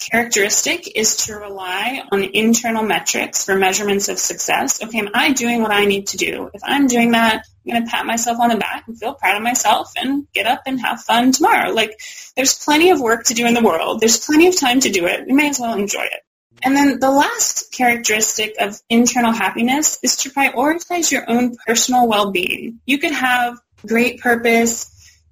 characteristic 0.00 0.96
is 0.96 1.16
to 1.26 1.34
rely 1.34 2.02
on 2.10 2.24
internal 2.24 2.82
metrics 2.82 3.44
for 3.44 3.56
measurements 3.56 4.08
of 4.08 4.18
success. 4.18 4.82
Okay, 4.82 4.98
am 5.00 5.10
I 5.12 5.32
doing 5.32 5.60
what 5.60 5.70
I 5.70 5.84
need 5.84 6.08
to 6.08 6.16
do? 6.16 6.50
If 6.54 6.62
I'm 6.64 6.86
doing 6.86 7.10
that, 7.12 7.44
I'm 7.64 7.72
going 7.72 7.84
to 7.84 7.90
pat 7.90 8.06
myself 8.06 8.38
on 8.40 8.48
the 8.48 8.56
back 8.56 8.88
and 8.88 8.98
feel 8.98 9.14
proud 9.14 9.36
of 9.36 9.42
myself 9.42 9.92
and 9.96 10.26
get 10.32 10.46
up 10.46 10.62
and 10.66 10.80
have 10.80 11.02
fun 11.02 11.32
tomorrow. 11.32 11.72
Like, 11.72 12.00
there's 12.36 12.58
plenty 12.58 12.90
of 12.90 13.00
work 13.00 13.24
to 13.24 13.34
do 13.34 13.46
in 13.46 13.54
the 13.54 13.62
world. 13.62 14.00
There's 14.00 14.18
plenty 14.18 14.46
of 14.46 14.58
time 14.58 14.80
to 14.80 14.90
do 14.90 15.06
it. 15.06 15.26
We 15.26 15.32
may 15.32 15.50
as 15.50 15.60
well 15.60 15.78
enjoy 15.78 16.04
it. 16.04 16.22
And 16.62 16.76
then 16.76 17.00
the 17.00 17.10
last 17.10 17.72
characteristic 17.72 18.54
of 18.60 18.80
internal 18.88 19.32
happiness 19.32 19.98
is 20.02 20.16
to 20.16 20.30
prioritize 20.30 21.10
your 21.10 21.28
own 21.28 21.56
personal 21.66 22.06
well-being. 22.08 22.80
You 22.86 22.98
could 22.98 23.12
have 23.12 23.58
great 23.86 24.20
purpose, 24.20 24.90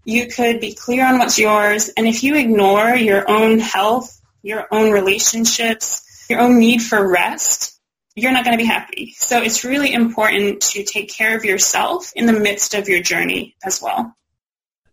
You 0.09 0.27
could 0.27 0.61
be 0.61 0.73
clear 0.73 1.05
on 1.05 1.19
what's 1.19 1.39
yours. 1.39 1.91
And 1.91 2.09
if 2.09 2.23
you 2.23 2.35
ignore 2.35 2.97
your 2.97 3.31
own 3.31 3.59
health, 3.59 4.19
your 4.43 4.67
own 4.71 4.91
relationships, 4.91 6.25
your 6.31 6.41
own 6.41 6.59
need 6.59 6.81
for 6.81 7.07
rest, 7.07 7.78
you're 8.19 8.33
not 8.33 8.45
going 8.45 8.57
to 8.57 8.63
be 8.63 8.69
happy. 8.69 9.15
So 9.17 9.43
it's 9.43 9.65
really 9.65 9.93
important 9.93 10.61
to 10.63 10.85
take 10.85 11.13
care 11.13 11.37
of 11.37 11.45
yourself 11.45 12.13
in 12.15 12.27
the 12.27 12.33
midst 12.33 12.75
of 12.75 12.89
your 12.89 13.03
journey 13.03 13.57
as 13.65 13.81
well. 13.83 14.15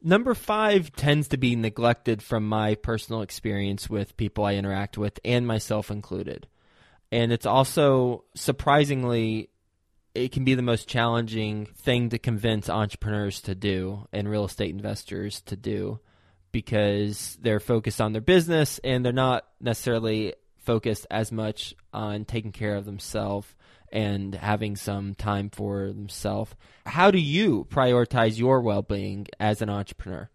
Number 0.01 0.35
five 0.35 0.91
tends 0.91 1.29
to 1.29 1.38
be 1.38 1.55
neglected 1.55 2.21
from 2.21 2.47
my 2.47 2.75
personal 2.75 3.21
experience 3.21 3.89
with 3.89 4.15
people 4.17 4.45
I 4.45 4.53
interact 4.53 4.97
with 4.99 5.19
and 5.25 5.47
myself 5.47 5.89
included. 5.89 6.47
And 7.11 7.31
it's 7.31 7.47
also 7.47 8.25
surprisingly, 8.35 9.49
it 10.13 10.31
can 10.31 10.43
be 10.43 10.53
the 10.53 10.61
most 10.61 10.88
challenging 10.88 11.65
thing 11.77 12.09
to 12.09 12.19
convince 12.19 12.69
entrepreneurs 12.69 13.41
to 13.41 13.55
do 13.55 14.07
and 14.13 14.29
real 14.29 14.45
estate 14.45 14.69
investors 14.69 15.41
to 15.47 15.55
do 15.55 15.99
because 16.51 17.38
they're 17.41 17.59
focused 17.59 17.99
on 17.99 18.13
their 18.13 18.21
business 18.21 18.79
and 18.83 19.03
they're 19.03 19.11
not 19.11 19.45
necessarily 19.59 20.35
focused 20.65 21.08
as 21.10 21.32
much 21.32 21.73
on 21.93 22.25
taking 22.25 22.51
care 22.51 22.75
of 22.75 22.86
themselves 22.86 23.47
and 23.91 24.36
having 24.36 24.75
some 24.75 25.15
time 25.15 25.49
for 25.49 25.93
themselves. 25.93 26.54
How 26.86 27.12
do 27.12 27.19
you 27.19 27.65
prioritize 27.69 28.38
your 28.38 28.62
well 28.62 28.82
being 28.82 29.28
as 29.39 29.62
an 29.62 29.69
entrepreneur? 29.69 30.30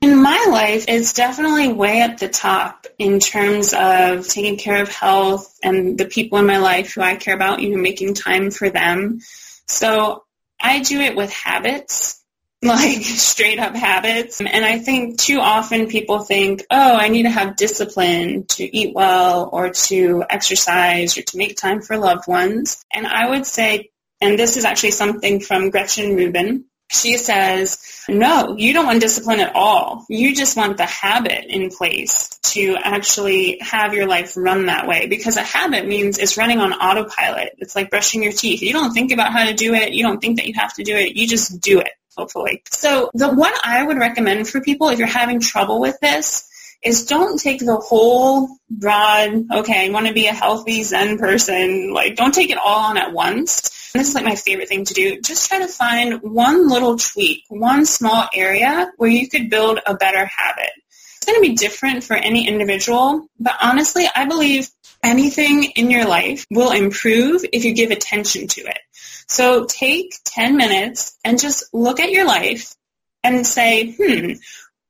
In 0.00 0.22
my 0.22 0.46
life, 0.48 0.84
it's 0.86 1.12
definitely 1.12 1.72
way 1.72 2.02
at 2.02 2.18
the 2.18 2.28
top 2.28 2.86
in 2.98 3.18
terms 3.18 3.74
of 3.74 4.28
taking 4.28 4.56
care 4.56 4.80
of 4.80 4.88
health 4.88 5.58
and 5.62 5.98
the 5.98 6.04
people 6.04 6.38
in 6.38 6.46
my 6.46 6.58
life 6.58 6.94
who 6.94 7.00
I 7.00 7.16
care 7.16 7.34
about, 7.34 7.60
you 7.60 7.70
know, 7.70 7.82
making 7.82 8.14
time 8.14 8.52
for 8.52 8.70
them. 8.70 9.18
So 9.66 10.24
I 10.60 10.80
do 10.80 11.00
it 11.00 11.16
with 11.16 11.32
habits 11.32 12.17
like 12.62 13.02
straight 13.02 13.58
up 13.58 13.74
habits. 13.74 14.40
And 14.40 14.64
I 14.64 14.78
think 14.78 15.18
too 15.18 15.40
often 15.40 15.88
people 15.88 16.20
think, 16.20 16.64
oh, 16.70 16.96
I 16.96 17.08
need 17.08 17.24
to 17.24 17.30
have 17.30 17.56
discipline 17.56 18.46
to 18.50 18.64
eat 18.64 18.94
well 18.94 19.48
or 19.52 19.70
to 19.70 20.24
exercise 20.28 21.16
or 21.16 21.22
to 21.22 21.38
make 21.38 21.56
time 21.56 21.82
for 21.82 21.96
loved 21.96 22.26
ones. 22.26 22.84
And 22.92 23.06
I 23.06 23.30
would 23.30 23.46
say, 23.46 23.90
and 24.20 24.38
this 24.38 24.56
is 24.56 24.64
actually 24.64 24.92
something 24.92 25.40
from 25.40 25.70
Gretchen 25.70 26.16
Rubin, 26.16 26.64
she 26.90 27.18
says, 27.18 28.04
no, 28.08 28.56
you 28.56 28.72
don't 28.72 28.86
want 28.86 29.02
discipline 29.02 29.40
at 29.40 29.54
all. 29.54 30.06
You 30.08 30.34
just 30.34 30.56
want 30.56 30.78
the 30.78 30.86
habit 30.86 31.44
in 31.44 31.68
place 31.68 32.38
to 32.44 32.78
actually 32.82 33.58
have 33.60 33.92
your 33.92 34.06
life 34.06 34.32
run 34.38 34.66
that 34.66 34.88
way 34.88 35.06
because 35.06 35.36
a 35.36 35.42
habit 35.42 35.86
means 35.86 36.16
it's 36.16 36.38
running 36.38 36.60
on 36.60 36.72
autopilot. 36.72 37.56
It's 37.58 37.76
like 37.76 37.90
brushing 37.90 38.22
your 38.22 38.32
teeth. 38.32 38.62
You 38.62 38.72
don't 38.72 38.94
think 38.94 39.12
about 39.12 39.32
how 39.32 39.44
to 39.44 39.52
do 39.52 39.74
it. 39.74 39.92
You 39.92 40.02
don't 40.02 40.18
think 40.18 40.38
that 40.38 40.46
you 40.46 40.54
have 40.56 40.72
to 40.74 40.82
do 40.82 40.96
it. 40.96 41.14
You 41.14 41.28
just 41.28 41.60
do 41.60 41.80
it 41.80 41.90
hopefully. 42.18 42.62
So 42.70 43.10
the 43.14 43.32
one 43.32 43.52
I 43.64 43.82
would 43.82 43.96
recommend 43.96 44.48
for 44.48 44.60
people 44.60 44.88
if 44.88 44.98
you're 44.98 45.06
having 45.06 45.40
trouble 45.40 45.80
with 45.80 45.98
this 46.00 46.48
is 46.82 47.06
don't 47.06 47.40
take 47.40 47.60
the 47.60 47.76
whole 47.76 48.48
broad, 48.70 49.46
okay, 49.52 49.86
I 49.86 49.90
want 49.90 50.06
to 50.06 50.12
be 50.12 50.26
a 50.26 50.32
healthy 50.32 50.82
Zen 50.82 51.18
person. 51.18 51.92
Like 51.92 52.16
don't 52.16 52.34
take 52.34 52.50
it 52.50 52.58
all 52.58 52.84
on 52.84 52.98
at 52.98 53.12
once. 53.12 53.90
And 53.94 54.00
this 54.00 54.08
is 54.08 54.14
like 54.14 54.24
my 54.24 54.36
favorite 54.36 54.68
thing 54.68 54.84
to 54.84 54.94
do. 54.94 55.20
Just 55.20 55.48
try 55.48 55.60
to 55.60 55.68
find 55.68 56.20
one 56.22 56.68
little 56.68 56.98
tweak, 56.98 57.44
one 57.48 57.86
small 57.86 58.28
area 58.34 58.92
where 58.96 59.10
you 59.10 59.28
could 59.28 59.48
build 59.48 59.80
a 59.86 59.94
better 59.94 60.26
habit. 60.26 60.70
It's 61.16 61.26
going 61.26 61.42
to 61.42 61.48
be 61.48 61.56
different 61.56 62.04
for 62.04 62.14
any 62.14 62.46
individual, 62.46 63.26
but 63.40 63.54
honestly, 63.60 64.06
I 64.14 64.26
believe 64.26 64.68
anything 65.02 65.64
in 65.64 65.90
your 65.90 66.06
life 66.06 66.46
will 66.50 66.72
improve 66.72 67.44
if 67.52 67.64
you 67.64 67.74
give 67.74 67.90
attention 67.90 68.48
to 68.48 68.60
it. 68.62 68.78
So 69.28 69.66
take 69.66 70.14
10 70.24 70.56
minutes 70.56 71.16
and 71.24 71.38
just 71.38 71.72
look 71.72 72.00
at 72.00 72.10
your 72.10 72.26
life 72.26 72.74
and 73.22 73.46
say, 73.46 73.92
hmm, 73.92 74.32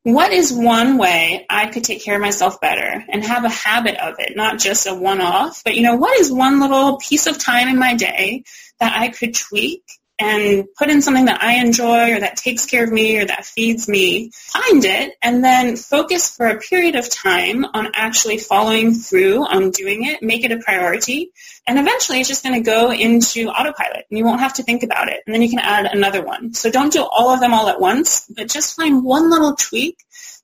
what 0.05 0.33
is 0.33 0.53
one 0.53 0.97
way 0.97 1.45
I 1.51 1.67
could 1.67 1.85
take 1.85 2.03
care 2.03 2.15
of 2.15 2.23
myself 2.23 2.61
better 2.61 3.05
and 3.09 3.25
have 3.25 3.45
a 3.45 3.51
habit 3.51 3.97
of 3.97 4.15
it, 4.19 4.37
not 4.37 4.59
just 4.59 4.87
a 4.87 4.95
one-off, 4.95 5.63
but 5.65 5.75
you 5.75 5.83
know, 5.83 5.97
what 5.97 6.19
is 6.19 6.33
one 6.33 6.61
little 6.61 6.99
piece 6.99 7.27
of 7.27 7.39
time 7.39 7.69
in 7.69 7.79
my 7.79 7.95
day 7.95 8.45
that 8.81 8.97
I 8.97 9.09
could 9.09 9.35
tweak 9.35 9.83
and 10.19 10.67
put 10.77 10.91
in 10.91 11.03
something 11.03 11.27
that 11.27 11.43
I 11.43 11.55
enjoy 11.55 12.13
or 12.13 12.21
that 12.21 12.37
takes 12.37 12.67
care 12.67 12.85
of 12.85 12.91
me 12.91 13.19
or 13.19 13.25
that 13.25 13.45
feeds 13.45 13.89
me, 13.89 14.31
find 14.35 14.85
it, 14.85 15.15
and 15.23 15.45
then 15.45 15.77
focus 15.77 16.35
for 16.35 16.47
a 16.47 16.59
period 16.59 16.97
of 16.97 17.09
time 17.09 17.65
on 17.65 17.93
actually 17.95 18.39
following 18.39 18.95
through 18.95 19.47
on 19.47 19.71
doing 19.71 20.05
it, 20.05 20.23
make 20.23 20.45
it 20.45 20.53
a 20.53 20.59
priority, 20.59 21.31
and 21.67 21.79
eventually 21.79 22.21
it's 22.21 22.29
just 22.29 22.43
going 22.43 22.55
to 22.55 22.69
go 22.69 22.91
into 22.91 23.49
autopilot 23.49 24.07
and 24.11 24.19
you 24.19 24.25
won't 24.25 24.41
have 24.41 24.55
to 24.55 24.63
think 24.63 24.83
about 24.83 25.09
it. 25.09 25.23
And 25.27 25.35
then 25.35 25.43
you 25.43 25.51
can 25.51 25.61
add 25.61 25.87
another 25.87 26.25
one. 26.25 26.55
So 26.55 26.71
don't 26.71 26.93
do 26.93 27.03
all 27.03 27.31
of 27.31 27.41
them 27.41 27.55
all 27.55 27.69
at 27.69 27.81
once, 27.81 28.27
but 28.35 28.49
just 28.49 28.75
find 28.75 29.05
one 29.05 29.31
little 29.31 29.55
tweak 29.55 29.99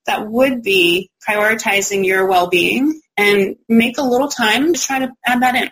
that 0.07 0.29
would 0.29 0.63
be 0.63 1.11
prioritizing 1.27 2.05
your 2.05 2.27
well-being 2.27 3.01
and 3.17 3.57
make 3.69 3.99
a 3.99 4.03
little 4.03 4.29
time 4.29 4.75
to 4.75 4.81
try 4.81 4.99
to 5.01 5.11
add 5.25 5.43
that 5.43 5.55
in. 5.55 5.71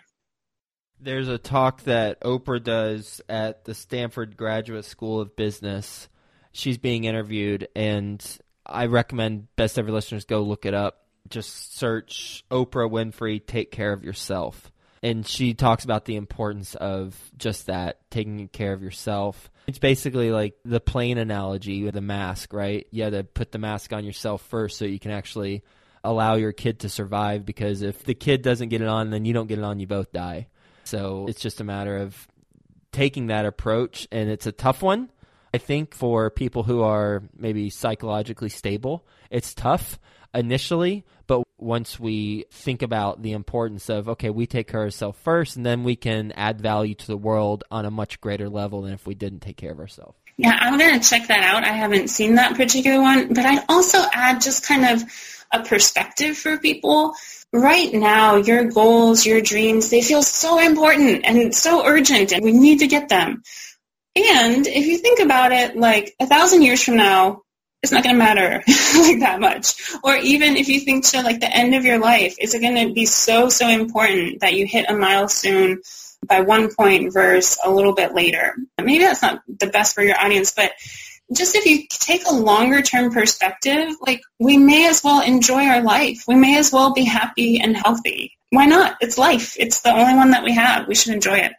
There's 1.05 1.27
a 1.27 1.37
talk 1.37 1.83
that 1.83 2.21
Oprah 2.21 2.63
does 2.63 3.21
at 3.29 3.65
the 3.65 3.75
Stanford 3.75 4.37
Graduate 4.37 4.85
School 4.85 5.21
of 5.21 5.35
Business. 5.35 6.09
She's 6.53 6.79
being 6.79 7.03
interviewed, 7.03 7.67
and 7.75 8.25
I 8.65 8.87
recommend 8.87 9.49
best 9.57 9.81
ever 9.81 9.91
listeners 9.91 10.27
go 10.27 10.43
look 10.43 10.65
it 10.65 10.75
up. 10.75 11.07
Just 11.29 11.77
search 11.77 12.45
Oprah 12.53 12.89
Winfrey, 12.89 13.45
take 13.45 13.73
care 13.73 13.93
of 13.93 14.05
yourself. 14.05 14.71
And 15.03 15.27
she 15.27 15.55
talks 15.55 15.83
about 15.83 16.05
the 16.05 16.15
importance 16.15 16.77
of 16.77 17.21
just 17.37 17.67
that, 17.67 18.09
taking 18.13 18.47
care 18.47 18.73
of 18.73 18.81
yourself. 18.81 19.51
It's 19.67 19.81
basically 19.81 20.31
like 20.31 20.55
the 20.65 20.79
plane 20.79 21.19
analogy 21.19 21.83
with 21.83 21.97
a 21.97 22.01
mask, 22.01 22.53
right? 22.53 22.87
You 22.93 23.03
have 23.03 23.13
to 23.13 23.25
put 23.25 23.51
the 23.51 23.59
mask 23.59 23.93
on 23.93 24.05
yourself 24.05 24.43
first 24.43 24.79
so 24.79 24.85
you 24.85 25.01
can 25.01 25.11
actually 25.11 25.65
allow 26.05 26.37
your 26.37 26.53
kid 26.53 26.81
to 26.81 26.89
survive 26.89 27.45
because 27.45 27.83
if 27.83 28.05
the 28.05 28.15
kid 28.15 28.43
doesn't 28.43 28.69
get 28.69 28.83
it 28.83 28.89
on, 28.89 29.11
then 29.11 29.25
you 29.25 29.33
don't 29.33 29.49
get 29.49 29.59
it 29.59 29.65
on, 29.65 29.81
you 29.81 29.89
both 29.89 30.13
die. 30.13 30.47
So 30.85 31.27
it's 31.29 31.41
just 31.41 31.61
a 31.61 31.65
matter 31.65 31.97
of 31.97 32.29
taking 32.93 33.29
that 33.29 33.47
approach, 33.47 34.07
and 34.13 34.29
it's 34.29 34.47
a 34.47 34.53
tough 34.53 34.83
one. 34.83 35.11
I 35.55 35.59
think 35.59 35.95
for 35.95 36.31
people 36.31 36.63
who 36.63 36.83
are 36.83 37.23
maybe 37.37 37.71
psychologically 37.71 38.49
stable, 38.49 39.07
it's 39.31 39.55
tough 39.55 39.99
initially, 40.35 41.05
but 41.27 41.43
once 41.59 42.01
we 42.01 42.47
think 42.51 42.83
about 42.83 43.23
the 43.23 43.33
importance 43.33 43.89
of, 43.89 44.09
okay, 44.09 44.31
we 44.31 44.47
take 44.47 44.69
care 44.69 44.81
of 44.81 44.87
ourselves 44.87 45.19
first, 45.23 45.57
and 45.57 45.65
then 45.65 45.85
we 45.85 45.95
can 45.95 46.33
add 46.33 46.61
value 46.61 46.95
to 46.95 47.07
the 47.07 47.17
world 47.17 47.65
on 47.71 47.85
a 47.85 47.91
much 47.91 48.21
greater 48.21 48.49
level 48.49 48.83
than 48.83 48.93
if 48.93 49.07
we 49.07 49.15
didn't 49.15 49.41
take 49.41 49.57
care 49.57 49.73
of 49.73 49.79
ourselves. 49.79 50.17
Yeah, 50.39 50.57
I'm 50.59 50.79
going 50.79 50.99
to 50.99 51.09
check 51.09 51.29
that 51.29 51.43
out. 51.43 51.65
I 51.65 51.73
haven't 51.73 52.09
seen 52.09 52.37
that 52.37 52.57
particular 52.57 53.01
one, 53.01 53.29
but 53.29 53.45
I'd 53.45 53.65
also 53.69 53.99
add 54.13 54.41
just 54.41 54.67
kind 54.67 54.85
of 54.87 55.05
a 55.53 55.63
perspective 55.63 56.37
for 56.37 56.59
people 56.59 57.15
right 57.53 57.93
now, 57.93 58.37
your 58.37 58.65
goals, 58.65 59.27
your 59.27 59.41
dreams, 59.41 59.91
they 59.91 60.03
feel 60.03 60.23
so 60.23 60.59
important 60.59 61.25
and 61.25 61.55
so 61.55 61.87
urgent 61.87 62.33
and 62.33 62.45
we 62.45 62.53
need 62.53 62.79
to 62.79 62.87
get 62.87 63.09
them. 63.09 63.43
And 64.15 64.67
if 64.67 64.87
you 64.87 64.99
think 64.99 65.21
about 65.21 65.53
it, 65.53 65.77
like 65.77 66.15
a 66.21 66.27
thousand 66.27 66.63
years 66.63 66.83
from 66.83 66.97
now, 66.97 67.43
it's 67.83 67.93
not 67.93 68.05
going 68.05 68.15
to 68.15 68.19
matter 68.19 68.63
like 68.67 69.21
that 69.21 69.39
much. 69.41 69.75
Or 70.05 70.15
even 70.17 70.57
if 70.57 70.69
you 70.69 70.81
think 70.81 71.07
to 71.07 71.23
like 71.23 71.41
the 71.41 71.55
end 71.55 71.75
of 71.75 71.85
your 71.85 71.99
life, 71.99 72.37
is 72.39 72.55
it 72.55 72.61
going 72.61 72.87
to 72.87 72.95
be 72.95 73.07
so, 73.07 73.49
so 73.49 73.69
important 73.69 74.41
that 74.41 74.55
you 74.55 74.67
hit 74.67 74.89
a 74.89 74.95
milestone 74.95 75.81
by 76.27 76.41
one 76.41 76.73
point 76.73 77.13
versus 77.13 77.59
a 77.65 77.71
little 77.71 77.95
bit 77.95 78.15
later? 78.15 78.55
Maybe 78.79 79.05
that's 79.05 79.23
not 79.23 79.43
the 79.49 79.67
best 79.67 79.95
for 79.95 80.03
your 80.03 80.19
audience, 80.19 80.53
but 80.55 80.73
just 81.33 81.55
if 81.55 81.67
you 81.67 81.87
take 81.89 82.27
a 82.27 82.35
longer 82.35 82.83
term 82.83 83.13
perspective, 83.13 83.95
like 84.01 84.23
we 84.39 84.57
may 84.57 84.89
as 84.89 85.03
well 85.03 85.23
enjoy 85.23 85.65
our 85.67 85.83
life. 85.83 86.25
We 86.27 86.35
may 86.35 86.59
as 86.59 86.73
well 86.73 86.93
be 86.93 87.05
happy 87.05 87.61
and 87.61 87.77
healthy. 87.77 88.33
Why 88.51 88.67
not? 88.67 88.97
It's 89.01 89.19
life. 89.19 89.57
It's 89.59 89.81
the 89.81 89.93
only 89.93 90.15
one 90.15 90.31
that 90.33 90.45
we 90.45 90.55
have. 90.55 90.87
We 90.87 90.95
should 90.95 91.15
enjoy 91.15 91.39
it. 91.39 91.53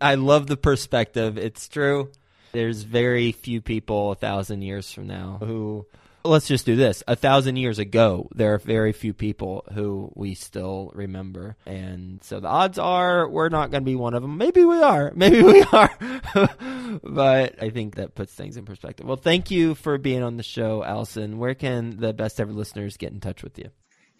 I 0.00 0.16
love 0.16 0.46
the 0.46 0.56
perspective. 0.56 1.38
It's 1.38 1.68
true. 1.68 2.10
There's 2.52 2.82
very 2.82 3.32
few 3.32 3.60
people 3.60 4.12
a 4.12 4.14
thousand 4.14 4.62
years 4.62 4.92
from 4.92 5.06
now 5.06 5.38
who 5.40 5.86
let's 6.24 6.48
just 6.48 6.66
do 6.66 6.76
this. 6.76 7.02
A 7.06 7.16
thousand 7.16 7.56
years 7.56 7.78
ago, 7.78 8.28
there 8.34 8.54
are 8.54 8.58
very 8.58 8.92
few 8.92 9.12
people 9.12 9.64
who 9.72 10.10
we 10.14 10.34
still 10.34 10.90
remember. 10.94 11.56
And 11.66 12.22
so 12.22 12.40
the 12.40 12.48
odds 12.48 12.78
are 12.78 13.28
we're 13.28 13.48
not 13.48 13.70
going 13.70 13.82
to 13.82 13.86
be 13.90 13.96
one 13.96 14.14
of 14.14 14.22
them. 14.22 14.38
Maybe 14.38 14.64
we 14.64 14.82
are. 14.82 15.12
Maybe 15.16 15.42
we 15.42 15.62
are. 15.62 15.90
but 17.02 17.62
I 17.62 17.70
think 17.70 17.96
that 17.96 18.14
puts 18.14 18.32
things 18.32 18.56
in 18.56 18.64
perspective. 18.64 19.06
Well, 19.06 19.16
thank 19.16 19.50
you 19.50 19.74
for 19.74 19.98
being 19.98 20.22
on 20.22 20.36
the 20.36 20.42
show, 20.42 20.82
Alison. 20.82 21.38
Where 21.38 21.54
can 21.54 21.98
the 21.98 22.12
best 22.12 22.40
ever 22.40 22.52
listeners 22.52 22.96
get 22.96 23.12
in 23.12 23.20
touch 23.20 23.42
with 23.42 23.58
you? 23.58 23.70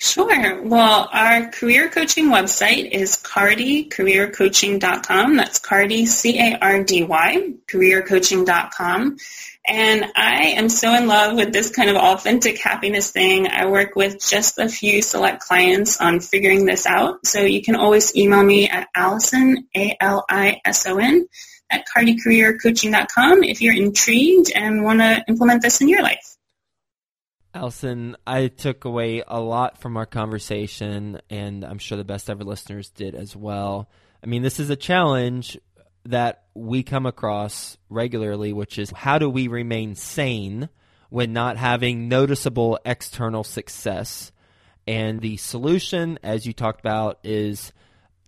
Sure. 0.04 0.62
Well, 0.62 1.08
our 1.10 1.48
career 1.48 1.88
coaching 1.88 2.26
website 2.26 2.90
is 2.90 3.16
cardycareercoaching.com. 3.16 5.36
That's 5.36 5.58
Cardy, 5.58 6.06
C-A-R-D-Y, 6.06 7.54
careercoaching.com. 7.66 9.16
And 9.66 10.04
I 10.14 10.42
am 10.58 10.68
so 10.68 10.94
in 10.94 11.06
love 11.06 11.36
with 11.36 11.54
this 11.54 11.70
kind 11.70 11.88
of 11.88 11.96
authentic 11.96 12.60
happiness 12.60 13.12
thing. 13.12 13.48
I 13.48 13.64
work 13.64 13.96
with 13.96 14.22
just 14.22 14.58
a 14.58 14.68
few 14.68 15.00
select 15.00 15.40
clients 15.40 15.98
on 16.02 16.20
figuring 16.20 16.66
this 16.66 16.84
out. 16.84 17.26
So 17.26 17.40
you 17.40 17.62
can 17.62 17.74
always 17.74 18.14
email 18.14 18.42
me 18.42 18.68
at 18.68 18.88
Alison, 18.94 19.68
A-L-I-S-O-N, 19.74 21.28
at 21.70 21.86
cardycareercoaching.com 21.96 23.42
if 23.42 23.62
you're 23.62 23.74
intrigued 23.74 24.52
and 24.54 24.84
want 24.84 25.00
to 25.00 25.24
implement 25.28 25.62
this 25.62 25.80
in 25.80 25.88
your 25.88 26.02
life. 26.02 26.33
Alison, 27.54 28.16
I 28.26 28.48
took 28.48 28.84
away 28.84 29.22
a 29.26 29.40
lot 29.40 29.78
from 29.78 29.96
our 29.96 30.06
conversation, 30.06 31.20
and 31.30 31.64
I'm 31.64 31.78
sure 31.78 31.96
the 31.96 32.04
best 32.04 32.28
ever 32.28 32.42
listeners 32.42 32.90
did 32.90 33.14
as 33.14 33.36
well. 33.36 33.88
I 34.22 34.26
mean, 34.26 34.42
this 34.42 34.58
is 34.58 34.70
a 34.70 34.76
challenge 34.76 35.56
that 36.04 36.42
we 36.54 36.82
come 36.82 37.06
across 37.06 37.78
regularly, 37.88 38.52
which 38.52 38.76
is 38.76 38.90
how 38.90 39.18
do 39.18 39.30
we 39.30 39.46
remain 39.46 39.94
sane 39.94 40.68
when 41.10 41.32
not 41.32 41.56
having 41.56 42.08
noticeable 42.08 42.78
external 42.84 43.44
success? 43.44 44.32
And 44.88 45.20
the 45.20 45.36
solution, 45.36 46.18
as 46.24 46.46
you 46.46 46.52
talked 46.52 46.80
about, 46.80 47.20
is 47.22 47.72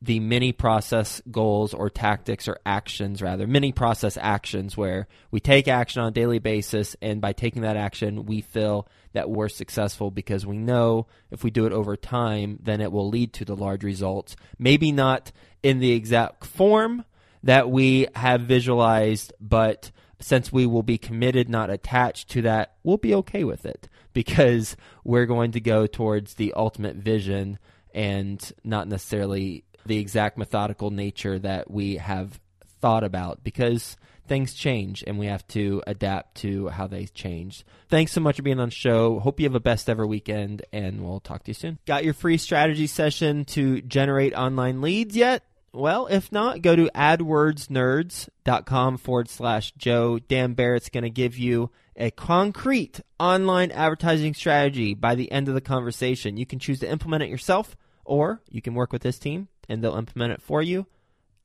the 0.03 0.21
mini 0.21 0.53
process 0.53 1.23
goals 1.31 1.73
or 1.73 1.89
tactics 1.89 2.49
or 2.49 2.59
actions 2.67 3.23
rather 3.23 3.47
mini 3.47 3.73
process 3.73 4.19
actions 4.21 4.77
where 4.77 5.09
we 5.31 5.41
take 5.41 5.69
action 5.69 6.03
on 6.03 6.09
a 6.09 6.13
daily 6.13 6.39
basis 6.39 6.95
and 7.01 7.21
by 7.21 7.33
taking 7.33 7.63
that 7.63 7.77
action 7.77 8.27
we 8.27 8.43
feel 8.43 8.87
that 9.15 9.31
we're 9.31 9.49
successful 9.49 10.11
because 10.11 10.45
we 10.45 10.59
know 10.59 11.07
if 11.31 11.43
we 11.43 11.51
do 11.51 11.65
it 11.65 11.73
over 11.73 11.97
time 11.97 12.59
then 12.63 12.83
it 12.83 12.93
will 12.93 13.09
lead 13.09 13.33
to 13.33 13.45
the 13.47 13.57
large 13.57 13.83
results. 13.83 14.37
Maybe 14.59 14.93
not 14.93 15.33
in 15.63 15.79
the 15.79 15.93
exact 15.93 16.45
form 16.45 17.05
that 17.43 17.71
we 17.71 18.07
have 18.15 18.43
visualized 18.43 19.33
but 19.41 19.91
since 20.21 20.53
we 20.53 20.67
will 20.67 20.83
be 20.83 20.99
committed 20.99 21.49
not 21.49 21.71
attached 21.71 22.29
to 22.31 22.43
that 22.43 22.75
we'll 22.83 22.99
be 22.99 23.15
okay 23.15 23.45
with 23.45 23.65
it 23.65 23.89
because 24.13 24.77
we're 25.05 25.27
going 25.27 25.53
to 25.53 25.61
go 25.61 25.87
towards 25.87 26.35
the 26.35 26.53
ultimate 26.55 26.97
vision 26.97 27.59
and 27.97 28.53
not 28.63 28.87
necessarily 28.89 29.65
the 29.87 29.99
exact 29.99 30.39
methodical 30.39 30.91
nature 30.91 31.39
that 31.39 31.71
we 31.71 31.97
have 31.97 32.41
thought 32.81 33.05
about 33.05 33.43
because 33.43 33.97
things 34.27 34.55
change 34.55 35.05
and 35.07 35.19
we 35.19 35.27
have 35.27 35.47
to 35.49 35.83
adapt 35.87 36.37
to 36.37 36.69
how 36.69 36.87
they 36.87 37.07
change. 37.07 37.65
Thanks 37.89 38.13
so 38.13 38.21
much 38.21 38.37
for 38.37 38.43
being 38.43 38.61
on 38.61 38.69
the 38.69 38.75
show. 38.75 39.19
Hope 39.21 39.41
you 39.41 39.47
have 39.47 39.55
a 39.55 39.61
best 39.61 39.89
ever 39.89 40.07
weekend 40.07 40.63
and 40.73 41.05
we'll 41.05 41.21
talk 41.21 41.45
to 41.45 41.51
you 41.51 41.55
soon. 41.55 41.79
Got 41.87 42.05
your 42.05 42.15
free 42.15 42.37
strategy 42.37 42.87
session 42.87 43.45
to 43.47 43.81
generate 43.83 44.35
online 44.35 44.81
leads 44.81 45.17
yet? 45.17 45.43
Well, 45.73 46.07
if 46.07 46.33
not, 46.33 46.63
go 46.63 46.75
to 46.75 46.91
adwordsnerds.com 46.95 48.99
forward 48.99 49.29
slash 49.29 49.73
Joe. 49.73 50.19
Dan 50.19 50.55
Barrett's 50.55 50.89
going 50.89 51.05
to 51.05 51.11
give 51.11 51.37
you 51.37 51.71
a 51.97 52.11
concrete 52.11 53.01
online 53.21 53.71
advertising 53.71 54.35
strategy 54.35 54.95
by 54.95 55.15
the 55.15 55.31
end 55.31 55.49
of 55.49 55.55
the 55.55 55.61
conversation. 55.61 56.39
You 56.39 56.47
can 56.47 56.59
choose 56.59 56.81
to 56.81 56.91
implement 56.91 57.25
it 57.25 57.29
yourself 57.29 57.77
or 58.05 58.41
you 58.49 58.63
can 58.63 58.75
work 58.75 58.93
with 58.93 59.03
this 59.03 59.19
team 59.19 59.49
and 59.69 59.83
they'll 59.83 59.97
implement 59.97 60.33
it 60.33 60.43
for 60.43 60.63
you. 60.63 60.87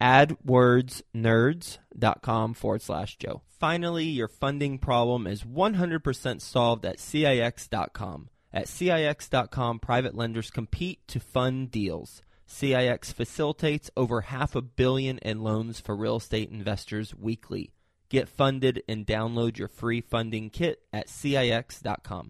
AdWordsNerds.com 0.01 2.53
forward 2.55 2.81
slash 2.81 3.17
Joe. 3.17 3.43
Finally, 3.59 4.05
your 4.05 4.27
funding 4.27 4.79
problem 4.79 5.27
is 5.27 5.43
100% 5.43 6.41
solved 6.41 6.85
at 6.85 6.99
CIX.com. 6.99 8.29
At 8.51 8.67
CIX.com, 8.67 9.79
private 9.79 10.15
lenders 10.15 10.49
compete 10.49 11.07
to 11.07 11.19
fund 11.19 11.71
deals. 11.71 12.23
CIX 12.47 13.13
facilitates 13.13 13.91
over 13.95 14.21
half 14.21 14.55
a 14.55 14.61
billion 14.61 15.19
in 15.19 15.41
loans 15.41 15.79
for 15.79 15.95
real 15.95 16.17
estate 16.17 16.49
investors 16.49 17.15
weekly. 17.15 17.71
Get 18.09 18.27
funded 18.27 18.83
and 18.89 19.05
download 19.05 19.57
your 19.57 19.69
free 19.69 20.01
funding 20.01 20.49
kit 20.49 20.81
at 20.91 21.07
CIX.com. 21.07 22.29